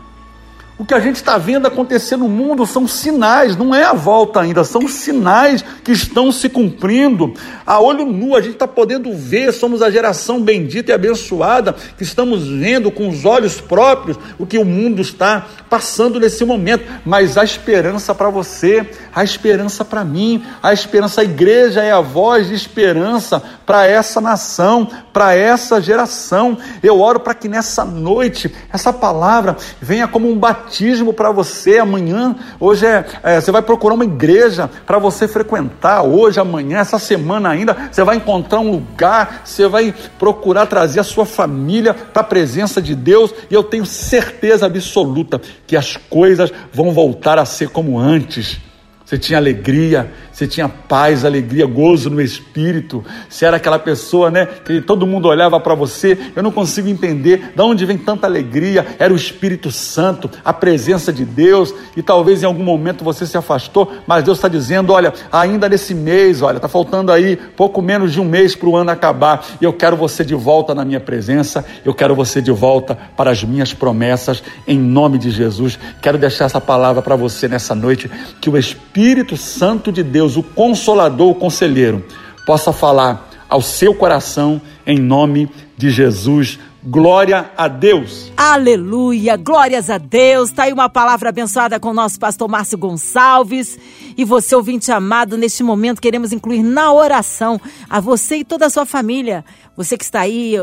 O 0.78 0.84
que 0.84 0.94
a 0.94 1.00
gente 1.00 1.16
está 1.16 1.38
vendo 1.38 1.66
acontecer 1.66 2.18
no 2.18 2.28
mundo 2.28 2.66
são 2.66 2.86
sinais, 2.86 3.56
não 3.56 3.74
é 3.74 3.86
a 3.86 3.94
volta 3.94 4.42
ainda, 4.42 4.66
são 4.66 4.90
sinais 4.90 5.64
que 5.86 5.94
estão 5.94 6.34
se 6.34 6.50
cumprindo. 6.50 7.34
A 7.66 7.80
olho 7.80 8.06
nu, 8.06 8.36
a 8.36 8.42
gente 8.42 8.56
está 8.56 8.68
podendo 8.68 9.16
ver, 9.16 9.54
somos 9.54 9.82
a 9.82 9.90
geração 9.90 10.42
bendita 10.42 10.92
e 10.92 10.94
abençoada, 10.94 11.74
que 11.98 12.04
estamos 12.04 12.46
vendo 12.46 12.92
com 12.92 13.08
os 13.08 13.24
olhos 13.24 13.62
próprios 13.62 14.18
o 14.38 14.46
que 14.46 14.58
o 14.58 14.66
mundo 14.66 15.02
está 15.02 15.48
passando 15.70 16.20
nesse 16.20 16.44
momento. 16.44 16.84
Mas 17.06 17.38
há 17.38 17.46
esperança 17.46 18.14
para 18.14 18.30
você, 18.30 18.86
há 19.16 19.24
esperança 19.24 19.86
para 19.86 20.04
mim, 20.04 20.44
há 20.62 20.74
esperança. 20.74 21.22
A 21.22 21.24
igreja 21.24 21.84
é 21.84 21.94
a 21.94 22.02
voz 22.02 22.50
de 22.50 22.54
esperança 22.54 23.42
para 23.66 23.88
essa 23.88 24.20
nação, 24.20 24.90
para 25.14 25.34
essa 25.34 25.80
geração. 25.80 26.58
Eu 26.84 27.00
oro 27.00 27.22
para 27.22 27.34
que 27.34 27.48
nessa 27.48 27.86
noite 27.86 28.54
essa 28.74 28.92
palavra 28.92 29.56
venha 29.80 30.06
como 30.06 30.30
um 30.30 30.38
batismo 30.38 30.65
batismo 30.66 31.14
para 31.14 31.32
você 31.32 31.78
amanhã. 31.78 32.36
Hoje 32.60 32.86
é, 32.86 33.06
é, 33.24 33.40
você 33.40 33.52
vai 33.52 33.62
procurar 33.62 33.94
uma 33.94 34.04
igreja 34.04 34.70
para 34.86 34.98
você 34.98 35.28
frequentar. 35.28 36.04
Hoje, 36.04 36.40
amanhã, 36.40 36.80
essa 36.80 36.98
semana 36.98 37.50
ainda, 37.50 37.90
você 37.92 38.04
vai 38.04 38.18
encontrar 38.18 38.60
um 38.60 38.72
lugar, 38.72 39.42
você 39.46 39.68
vai 39.68 39.94
procurar 40.18 40.66
trazer 40.66 41.00
a 41.00 41.04
sua 41.04 41.26
família 41.26 41.94
para 41.94 42.22
a 42.22 42.26
presença 42.26 42.82
de 42.82 42.96
Deus. 42.96 43.34
E 43.50 43.54
eu 43.54 43.64
tenho 43.64 43.86
certeza 43.86 44.66
absoluta 44.66 45.40
que 45.68 45.78
as 45.78 45.96
coisas 45.96 46.52
vão 46.74 46.92
voltar 46.92 47.38
a 47.38 47.46
ser 47.46 47.70
como 47.70 48.00
antes. 48.00 48.65
Você 49.06 49.20
tinha 49.20 49.38
alegria, 49.38 50.12
você 50.32 50.48
tinha 50.48 50.68
paz, 50.68 51.24
alegria, 51.24 51.68
gozo 51.68 52.10
no 52.10 52.20
espírito. 52.20 53.06
Você 53.30 53.46
era 53.46 53.58
aquela 53.58 53.78
pessoa, 53.78 54.32
né, 54.32 54.48
que 54.48 54.82
todo 54.82 55.06
mundo 55.06 55.28
olhava 55.28 55.60
para 55.60 55.76
você. 55.76 56.18
Eu 56.36 56.42
não 56.42 56.52
consigo 56.52 56.90
entender 56.90 57.54
de 57.56 57.62
onde 57.62 57.86
vem 57.86 58.00
tanta 58.00 58.26
alegria. 58.26 58.84
Era 58.98 59.14
o 59.14 59.16
Espírito 59.16 59.70
Santo, 59.70 60.28
a 60.44 60.52
presença 60.52 61.14
de 61.14 61.24
Deus. 61.24 61.72
E 61.96 62.02
talvez 62.02 62.42
em 62.42 62.48
algum 62.48 62.64
momento 62.64 63.04
você 63.04 63.28
se 63.28 63.38
afastou, 63.38 63.94
mas 64.08 64.24
Deus 64.24 64.40
está 64.40 64.48
dizendo: 64.48 64.92
olha, 64.92 65.14
ainda 65.32 65.70
nesse 65.70 65.94
mês, 65.94 66.42
olha, 66.42 66.56
está 66.58 66.68
faltando 66.68 67.12
aí 67.12 67.36
pouco 67.38 67.84
menos 67.84 68.12
de 68.12 68.20
um 68.20 68.26
mês 68.26 68.56
para 68.56 68.68
o 68.68 68.76
ano 68.76 68.90
acabar. 68.90 69.46
E 69.62 69.66
eu 69.66 69.72
quero 69.72 69.96
você 69.96 70.26
de 70.26 70.34
volta 70.34 70.74
na 70.74 70.84
minha 70.84 71.00
presença. 71.00 71.64
Eu 71.86 71.94
quero 71.94 72.16
você 72.16 72.42
de 72.42 72.52
volta 72.52 72.98
para 73.16 73.30
as 73.30 73.44
minhas 73.44 73.72
promessas, 73.72 74.42
em 74.68 74.80
nome 74.80 75.20
de 75.20 75.30
Jesus. 75.30 75.78
Quero 76.02 76.18
deixar 76.18 76.46
essa 76.46 76.60
palavra 76.60 77.04
para 77.04 77.16
você 77.16 77.48
nessa 77.48 77.76
noite, 77.76 78.10
que 78.42 78.50
o 78.50 78.58
Espírito 78.58 78.95
Santo 79.36 79.92
de 79.92 80.02
Deus, 80.02 80.38
o 80.38 80.44
consolador, 80.44 81.32
o 81.32 81.36
conselheiro, 81.36 82.06
possa 82.46 82.72
falar 82.72 83.30
ao 83.50 83.62
seu 83.62 83.94
coração 83.94 84.62
em 84.88 84.98
nome 84.98 85.50
de 85.78 85.90
Jesus. 85.90 86.58
Glória 86.82 87.52
a 87.58 87.68
Deus. 87.68 88.32
Aleluia, 88.38 89.36
glórias 89.36 89.90
a 89.90 89.98
Deus. 89.98 90.50
Está 90.50 90.64
aí 90.64 90.72
uma 90.72 90.88
palavra 90.88 91.28
abençoada 91.28 91.78
com 91.78 91.90
o 91.90 91.94
nosso 91.94 92.18
pastor 92.18 92.48
Márcio 92.48 92.78
Gonçalves. 92.78 93.78
E 94.16 94.24
você, 94.24 94.56
ouvinte 94.56 94.90
amado, 94.92 95.36
neste 95.36 95.62
momento 95.62 96.02
queremos 96.02 96.32
incluir 96.32 96.64
na 96.64 96.94
oração 96.94 97.60
a 97.90 98.00
você 98.00 98.38
e 98.38 98.44
toda 98.46 98.68
a 98.68 98.70
sua 98.70 98.86
família. 98.86 99.44
Você 99.76 99.98
que 99.98 100.06
está 100.06 100.22
aí, 100.22 100.56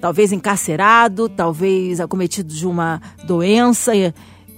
talvez 0.00 0.32
encarcerado, 0.32 1.28
talvez 1.28 2.00
acometido 2.00 2.52
de 2.52 2.66
uma 2.66 3.00
doença 3.24 3.92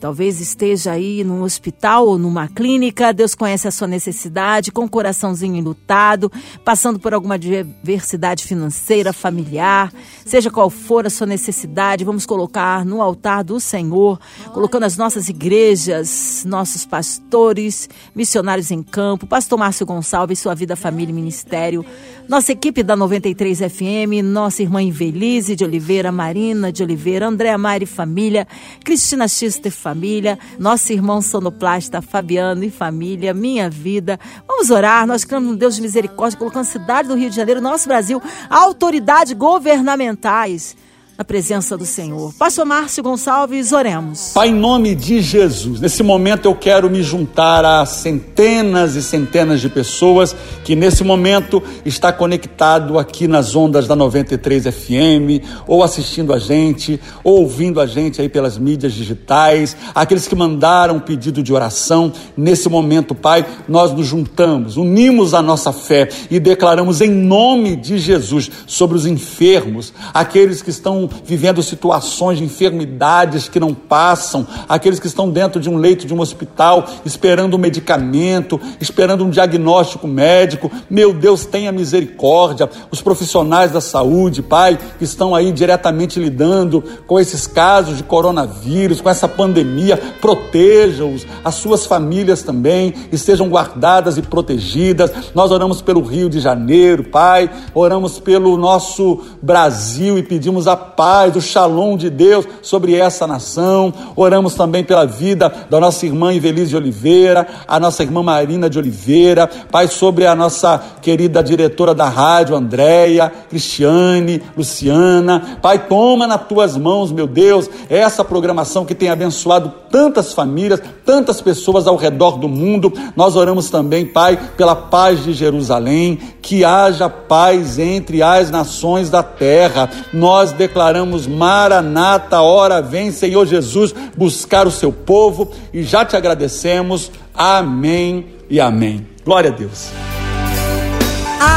Talvez 0.01 0.41
esteja 0.41 0.93
aí 0.93 1.25
num 1.25 1.43
hospital 1.43 2.07
ou 2.07 2.19
numa 2.19 2.47
clínica, 2.47 3.13
Deus 3.13 3.35
conhece 3.35 3.67
a 3.67 3.71
sua 3.73 3.89
necessidade, 3.89 4.71
com 4.71 4.85
o 4.85 4.89
coraçãozinho 4.89 5.57
enlutado, 5.57 6.31
passando 6.65 7.01
por 7.01 7.13
alguma 7.13 7.35
adversidade 7.35 8.45
financeira, 8.45 9.13
familiar, 9.13 9.93
seja 10.25 10.53
qual 10.53 10.71
for 10.71 11.05
a 11.05 11.11
sua 11.11 11.27
necessidade, 11.27 12.05
vamos 12.05 12.25
colocar 12.25 12.85
no 12.85 13.03
altar 13.03 13.43
do 13.43 13.59
Senhor, 13.59 14.21
colocando 14.53 14.85
as 14.85 14.97
nossas 14.97 15.29
igrejas, 15.29 16.45
nossos 16.47 16.87
pastores, 16.87 17.89
missionários 18.15 18.71
em 18.71 18.85
campo, 18.85 19.27
pastor 19.27 19.59
Márcio 19.59 19.85
Gonçalves, 19.85 20.39
sua 20.39 20.55
vida, 20.55 20.77
família 20.77 21.11
e 21.11 21.15
ministério, 21.15 21.85
nossa 22.29 22.53
equipe 22.53 22.83
da 22.85 22.95
93 22.95 23.59
FM, 23.59 24.23
nossa 24.23 24.63
irmã 24.63 24.81
Invelise 24.81 25.57
de 25.57 25.65
Oliveira, 25.65 26.13
Marina 26.13 26.71
de 26.71 26.83
Oliveira, 26.85 27.27
Andréa 27.27 27.59
Mari 27.59 27.87
Família, 27.87 28.47
Cristina 28.85 29.27
Xister 29.27 29.73
família, 29.89 30.39
nosso 30.59 30.93
irmão 30.93 31.23
sonoplasta 31.23 32.03
Fabiano 32.03 32.63
e 32.63 32.71
família, 32.71 33.33
minha 33.33 33.71
vida. 33.71 34.21
Vamos 34.47 34.69
orar, 34.69 35.07
nós 35.07 35.25
clamamos 35.25 35.55
um 35.55 35.59
Deus 35.59 35.77
de 35.77 35.83
misericórdia, 35.83 36.39
colocando 36.39 36.63
a 36.63 36.65
cidade 36.65 37.09
do 37.09 37.15
Rio 37.15 37.31
de 37.31 37.37
Janeiro, 37.37 37.61
nosso 37.61 37.89
Brasil, 37.89 38.21
autoridades 38.51 39.33
governamentais 39.33 40.77
na 41.19 41.25
presença 41.25 41.77
do 41.77 41.85
Senhor. 41.85 42.33
Pastor 42.39 42.65
Márcio 42.65 43.03
Gonçalves, 43.03 43.73
oremos. 43.73 44.31
Pai, 44.33 44.51
em 44.51 44.55
nome 44.55 44.95
de 44.95 45.21
Jesus, 45.21 45.81
nesse 45.81 46.01
momento 46.05 46.47
eu 46.47 46.55
quero 46.55 46.89
me 46.89 47.03
juntar 47.03 47.65
a 47.65 47.85
centenas 47.85 48.95
e 48.95 49.03
centenas 49.03 49.61
de 49.61 49.69
pessoas 49.69 50.37
que 50.63 50.77
nesse 50.77 51.03
momento 51.03 51.61
está 51.85 52.13
conectado 52.13 53.01
aqui 53.01 53.27
nas 53.27 53.57
ondas 53.57 53.89
da 53.89 53.97
93 53.97 54.67
FM, 54.67 55.43
ou 55.67 55.83
assistindo 55.83 56.33
a 56.33 56.39
gente, 56.39 57.01
ou 57.25 57.41
ouvindo 57.41 57.81
a 57.81 57.87
gente 57.87 58.21
aí 58.21 58.29
pelas 58.29 58.57
mídias 58.57 58.93
digitais, 58.93 59.77
aqueles 59.93 60.29
que 60.29 60.37
mandaram 60.37 61.01
pedido 61.01 61.43
de 61.43 61.53
oração. 61.53 62.13
Nesse 62.37 62.69
momento, 62.69 63.13
Pai, 63.13 63.45
nós 63.67 63.93
nos 63.93 64.07
juntamos, 64.07 64.77
unimos 64.77 65.35
a 65.35 65.43
nossa 65.43 65.73
fé 65.73 66.09
e 66.31 66.39
declaramos 66.39 67.01
em 67.01 67.11
nome 67.11 67.75
de 67.75 67.99
Jesus 67.99 68.49
sobre 68.69 68.97
os 68.97 69.05
enfermos, 69.05 69.93
aqueles 70.15 70.63
que 70.63 70.71
estão 70.71 71.08
vivendo 71.25 71.63
situações 71.63 72.39
de 72.39 72.45
enfermidades 72.45 73.49
que 73.49 73.61
não 73.61 73.75
passam, 73.75 74.47
aqueles 74.69 75.01
que 75.01 75.07
estão 75.07 75.31
dentro 75.31 75.61
de 75.61 75.69
um 75.69 75.77
leito 75.77 76.07
de 76.07 76.15
um 76.15 76.21
hospital, 76.21 76.87
esperando 77.05 77.55
um 77.55 77.59
medicamento, 77.59 78.61
esperando 78.81 79.25
um 79.25 79.31
diagnóstico 79.31 80.07
médico. 80.07 80.71
Meu 80.89 81.13
Deus, 81.13 81.45
tenha 81.45 81.73
misericórdia. 81.73 82.69
Os 82.91 83.01
profissionais 83.01 83.73
da 83.73 83.81
saúde, 83.81 84.43
Pai, 84.43 84.79
que 84.99 85.05
estão 85.05 85.35
aí 85.35 85.53
diretamente 85.53 86.19
lidando 86.19 86.83
com 87.07 87.19
esses 87.19 87.47
casos 87.47 87.97
de 87.97 88.03
coronavírus, 88.03 89.01
com 89.01 89.11
essa 89.11 89.29
pandemia, 89.29 89.97
proteja-os, 90.21 91.27
as 91.45 91.55
suas 91.55 91.87
famílias 91.87 92.43
também 92.43 92.95
estejam 93.13 93.49
guardadas 93.49 94.17
e 94.17 94.23
protegidas. 94.23 95.11
Nós 95.35 95.51
oramos 95.51 95.83
pelo 95.83 96.03
Rio 96.03 96.29
de 96.29 96.41
Janeiro, 96.41 97.05
Pai, 97.05 97.51
oramos 97.75 98.19
pelo 98.19 98.57
nosso 98.57 99.21
Brasil 99.43 100.19
e 100.19 100.23
pedimos 100.23 100.67
a 100.67 100.77
paz, 100.99 101.37
o 101.37 101.41
shalom 101.41 101.97
de 101.97 102.11
Deus 102.11 102.45
sobre 102.61 102.97
essa 102.97 103.25
nação. 103.25 103.95
Oramos 104.17 104.55
também 104.55 104.83
pela 104.83 105.07
vida 105.07 105.49
da 105.71 105.79
nossa 105.79 106.05
irmã 106.05 106.35
Ivelise 106.35 106.71
de 106.71 106.77
Oliveira, 106.77 107.47
a 107.69 107.79
nossa 107.79 108.03
irmã 108.03 108.21
Marina 108.21 108.69
de 108.69 108.81
Oliveira, 108.81 109.49
Pai, 109.71 109.87
sobre 109.87 110.27
a 110.27 110.35
nossa 110.35 110.83
querida 111.01 111.41
diretora 111.41 111.95
da 111.95 112.09
rádio, 112.09 112.57
Andréia, 112.57 113.33
Cristiane, 113.49 114.43
Luciana. 114.57 115.61
Pai, 115.63 115.87
toma 115.87 116.27
nas 116.27 116.49
tuas 116.49 116.77
mãos, 116.77 117.13
meu 117.13 117.29
Deus, 117.29 117.71
essa 117.89 118.25
programação 118.25 118.85
que 118.85 118.95
tem 118.95 119.09
abençoado 119.09 119.73
tantas 119.93 120.33
famílias, 120.33 120.83
tantas 121.07 121.41
pessoas 121.41 121.87
ao 121.87 121.95
redor 121.95 122.39
do 122.39 122.49
mundo. 122.49 122.93
Nós 123.15 123.37
oramos 123.37 123.71
também, 123.71 124.05
Pai, 124.05 124.37
pela 124.57 124.75
paz 124.75 125.23
de 125.23 125.33
Jerusalém, 125.33 126.19
que 126.43 126.65
haja 126.65 127.09
paz 127.09 127.79
entre 127.79 128.21
as 128.21 128.51
nações 128.51 129.09
da 129.09 129.23
terra. 129.23 129.89
Nós 130.13 130.51
declaramos 130.51 130.88
declaramos: 130.89 131.27
Maranata, 131.27 132.41
hora 132.41 132.81
vem, 132.81 133.13
Senhor 133.13 133.47
Jesus, 133.47 133.95
buscar 134.17 134.67
o 134.67 134.71
seu 134.71 134.93
povo 134.93 135.51
e 135.73 135.83
já 135.83 136.05
te 136.05 136.17
agradecemos. 136.17 137.11
Amém 137.35 138.27
e 138.49 138.59
amém. 138.61 139.07
Glória 139.25 139.51
a 139.51 139.55
Deus. 139.55 140.08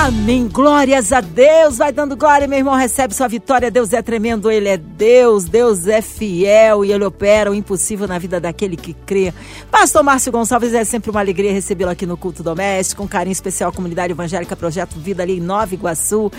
Amém. 0.03 0.47
Glórias 0.47 1.13
a 1.13 1.21
Deus. 1.21 1.77
Vai 1.77 1.91
dando 1.91 2.17
glória, 2.17 2.47
meu 2.47 2.57
irmão. 2.57 2.73
Recebe 2.73 3.13
sua 3.13 3.27
vitória. 3.27 3.69
Deus 3.69 3.93
é 3.93 4.01
tremendo. 4.01 4.49
Ele 4.49 4.67
é 4.67 4.75
Deus. 4.75 5.45
Deus 5.45 5.85
é 5.85 6.01
fiel 6.01 6.83
e 6.83 6.91
ele 6.91 7.05
opera 7.05 7.51
o 7.51 7.53
impossível 7.53 8.07
na 8.07 8.17
vida 8.17 8.39
daquele 8.39 8.75
que 8.75 8.95
crê. 8.95 9.31
Pastor 9.69 10.01
Márcio 10.01 10.31
Gonçalves, 10.31 10.73
é 10.73 10.83
sempre 10.83 11.11
uma 11.11 11.19
alegria 11.19 11.53
recebê-lo 11.53 11.91
aqui 11.91 12.07
no 12.07 12.17
Culto 12.17 12.41
Doméstico. 12.41 13.03
Um 13.03 13.07
carinho 13.07 13.31
especial 13.31 13.69
à 13.69 13.73
comunidade 13.73 14.11
evangélica 14.11 14.55
Projeto 14.55 14.95
Vida 14.95 15.21
ali 15.21 15.37
em 15.37 15.39
Nova 15.39 15.71
Iguaçu. 15.71 16.31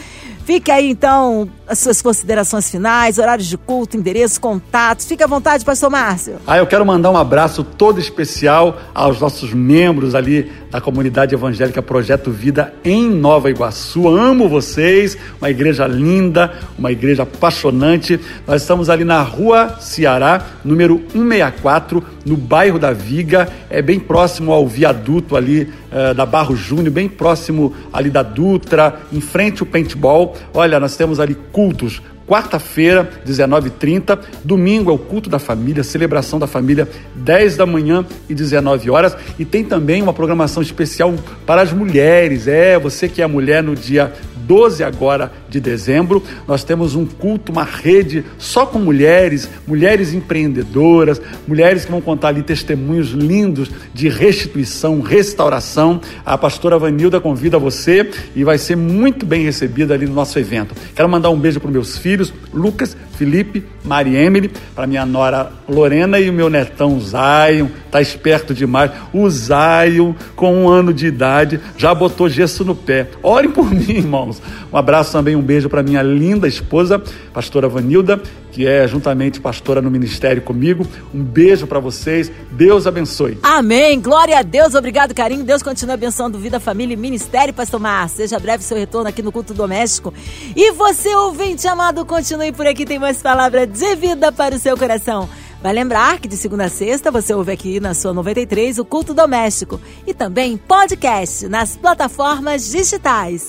Fique 0.45 0.73
aí, 0.73 0.91
então, 0.91 1.49
as 1.69 1.79
suas 1.79 2.03
considerações 2.03 2.69
finais, 2.69 3.17
horários 3.17 3.47
de 3.47 3.57
culto, 3.57 3.97
endereço, 3.97 4.41
contatos. 4.41 5.07
Fique 5.07 5.23
à 5.23 5.27
vontade, 5.29 5.65
Pastor 5.65 5.89
Márcio. 5.89 6.35
Ah, 6.45 6.59
eu 6.59 6.67
quero 6.67 6.85
mandar 6.85 7.13
um 7.13 7.17
abraço 7.17 7.63
todo 7.63 8.01
especial 8.01 8.77
aos 8.93 9.21
nossos 9.21 9.55
membros 9.55 10.17
ali 10.17 10.51
da 10.69 10.81
comunidade 10.81 11.33
evangélica 11.33 11.81
Projeto 11.81 12.33
Vida 12.33 12.75
em 12.85 13.09
Nova 13.09 13.52
Iguaçu. 13.53 14.09
Amo 14.09 14.49
vocês, 14.49 15.17
uma 15.41 15.49
igreja 15.49 15.87
linda, 15.87 16.53
uma 16.77 16.91
igreja 16.91 17.23
apaixonante. 17.23 18.19
Nós 18.47 18.63
estamos 18.63 18.91
ali 18.91 19.05
na 19.05 19.23
Rua 19.23 19.77
Ceará, 19.81 20.45
número 20.65 21.01
164, 21.13 22.05
no 22.27 22.37
bairro 22.37 22.79
da 22.79 22.93
Viga, 22.93 23.49
é 23.71 23.81
bem 23.81 24.01
próximo 24.01 24.53
ao 24.53 24.67
viaduto 24.67 25.37
ali 25.37 25.63
uh, 25.63 26.15
da 26.15 26.27
Barro 26.27 26.57
Júnior, 26.57 26.91
bem 26.91 27.09
próximo 27.09 27.75
ali 27.93 28.11
da 28.11 28.23
Dutra, 28.23 29.01
em 29.13 29.21
frente 29.21 29.63
ao 29.63 29.67
paintball. 29.67 30.37
Olha, 30.53 30.81
nós 30.81 30.97
temos 30.97 31.21
ali 31.21 31.37
cultos 31.53 32.01
Quarta-feira, 32.27 33.11
19h30. 33.27 34.19
Domingo 34.45 34.91
é 34.91 34.95
o 34.95 34.99
culto 34.99 35.29
da 35.29 35.39
família, 35.39 35.83
celebração 35.83 36.39
da 36.39 36.47
família, 36.47 36.89
10 37.15 37.57
da 37.57 37.67
manhã 37.67 38.05
e 38.29 38.35
19 38.35 38.91
horas. 38.91 39.17
E 39.39 39.45
tem 39.45 39.65
também 39.65 40.03
uma 40.03 40.13
programação 40.13 40.63
especial 40.63 41.15
para 41.47 41.63
as 41.63 41.73
mulheres. 41.73 42.47
É, 42.47 42.79
você 42.79 43.09
que 43.09 43.23
é 43.23 43.27
mulher 43.27 43.63
no 43.63 43.75
dia 43.75 44.13
12 44.47 44.83
agora 44.83 45.33
de 45.53 45.61
dezembro, 45.61 46.23
nós 46.49 46.65
temos 46.65 46.95
um 46.95 47.05
culto, 47.05 47.53
uma 47.53 47.63
rede 47.63 48.25
só 48.39 48.65
com 48.65 48.79
mulheres, 48.79 49.49
mulheres 49.67 50.15
empreendedoras, 50.15 51.21
mulheres 51.47 51.85
que 51.85 51.91
vão 51.91 52.01
contar 52.01 52.29
ali 52.29 52.43
testemunhos 52.43 53.11
lindos 53.11 53.71
de 53.93 54.09
restituição, 54.09 55.01
restauração. 55.01 56.01
A 56.25 56.39
pastora 56.39 56.79
Vanilda 56.79 57.21
convida 57.21 57.59
você 57.59 58.11
e 58.35 58.43
vai 58.43 58.57
ser 58.57 58.77
muito 58.77 59.27
bem 59.27 59.45
recebida 59.45 59.93
ali 59.93 60.07
no 60.07 60.15
nosso 60.15 60.39
evento. 60.39 60.75
Quero 60.95 61.09
mandar 61.09 61.29
um 61.31 61.39
beijo 61.39 61.61
para 61.61 61.71
meus 61.71 61.99
filhos, 61.99 62.33
Lucas, 62.53 62.97
Felipe, 63.13 63.63
Mari 63.85 64.17
Emily, 64.17 64.51
para 64.75 64.87
minha 64.87 65.05
nora 65.05 65.53
Lorena 65.69 66.19
e 66.19 66.31
o 66.31 66.33
meu 66.33 66.49
netão 66.49 66.99
Zion, 66.99 67.69
tá 67.91 68.01
esperto 68.01 68.55
demais. 68.55 68.91
O 69.13 69.29
Zion, 69.29 70.15
com 70.35 70.65
um 70.65 70.69
ano 70.69 70.93
de 70.93 71.07
idade, 71.07 71.61
já 71.77 71.95
botou 71.95 72.29
gesso 72.29 72.65
no 72.65 72.75
pé. 72.75 73.09
Orem 73.23 73.51
por 73.51 73.71
mim, 73.71 73.93
irmãos. 73.93 74.41
Um 74.73 74.77
abraço 74.77 75.13
também, 75.13 75.37
um 75.37 75.42
beijo 75.43 75.69
para 75.69 75.83
minha 75.83 76.03
linda 76.03 76.47
esposa, 76.49 77.03
pastora 77.33 77.69
Vanilda, 77.69 78.21
que 78.51 78.67
é 78.67 78.87
juntamente 78.87 79.41
pastora 79.41 79.81
no 79.81 79.91
ministério 79.91 80.43
comigo. 80.43 80.87
Um 81.15 81.23
beijo 81.23 81.67
para 81.67 81.81
vocês. 81.81 82.31
Deus 82.51 82.87
abençoe. 82.87 83.39
Amém. 83.43 84.01
Glória 84.01 84.39
a 84.39 84.43
Deus. 84.43 84.75
Obrigado, 84.75 85.15
carinho. 85.15 85.45
Deus 85.45 85.63
continue 85.63 85.95
abençoando 85.95 86.39
vida, 86.39 86.61
família 86.61 86.95
e 86.95 86.97
ministério, 86.97 87.53
pastor 87.55 87.81
Márcio. 87.81 88.19
Seja 88.19 88.39
breve 88.39 88.63
seu 88.63 88.77
retorno 88.77 89.09
aqui 89.09 89.23
no 89.23 89.33
culto 89.33 89.55
doméstico. 89.55 90.13
E 90.55 90.73
você, 90.73 91.15
ouvinte 91.15 91.67
amado, 91.67 92.05
continue 92.05 92.53
por 92.53 92.67
aqui. 92.67 92.85
Tem 92.85 92.99
mais 92.99 93.23
palavra 93.23 93.67
de 93.67 93.97
vida 93.97 94.31
para 94.31 94.55
o 94.55 94.59
seu 94.59 94.77
coração. 94.77 95.29
Vai 95.63 95.73
lembrar 95.73 96.19
que 96.19 96.27
de 96.27 96.37
segunda 96.37 96.65
a 96.65 96.69
sexta 96.69 97.09
você 97.09 97.33
ouve 97.33 97.53
aqui 97.53 97.79
na 97.79 97.95
sua 97.95 98.13
93 98.13 98.79
o 98.79 98.85
Culto 98.85 99.15
Doméstico 99.15 99.81
e 100.05 100.13
também 100.13 100.57
podcast 100.57 101.47
nas 101.47 101.77
plataformas 101.77 102.69
digitais. 102.69 103.49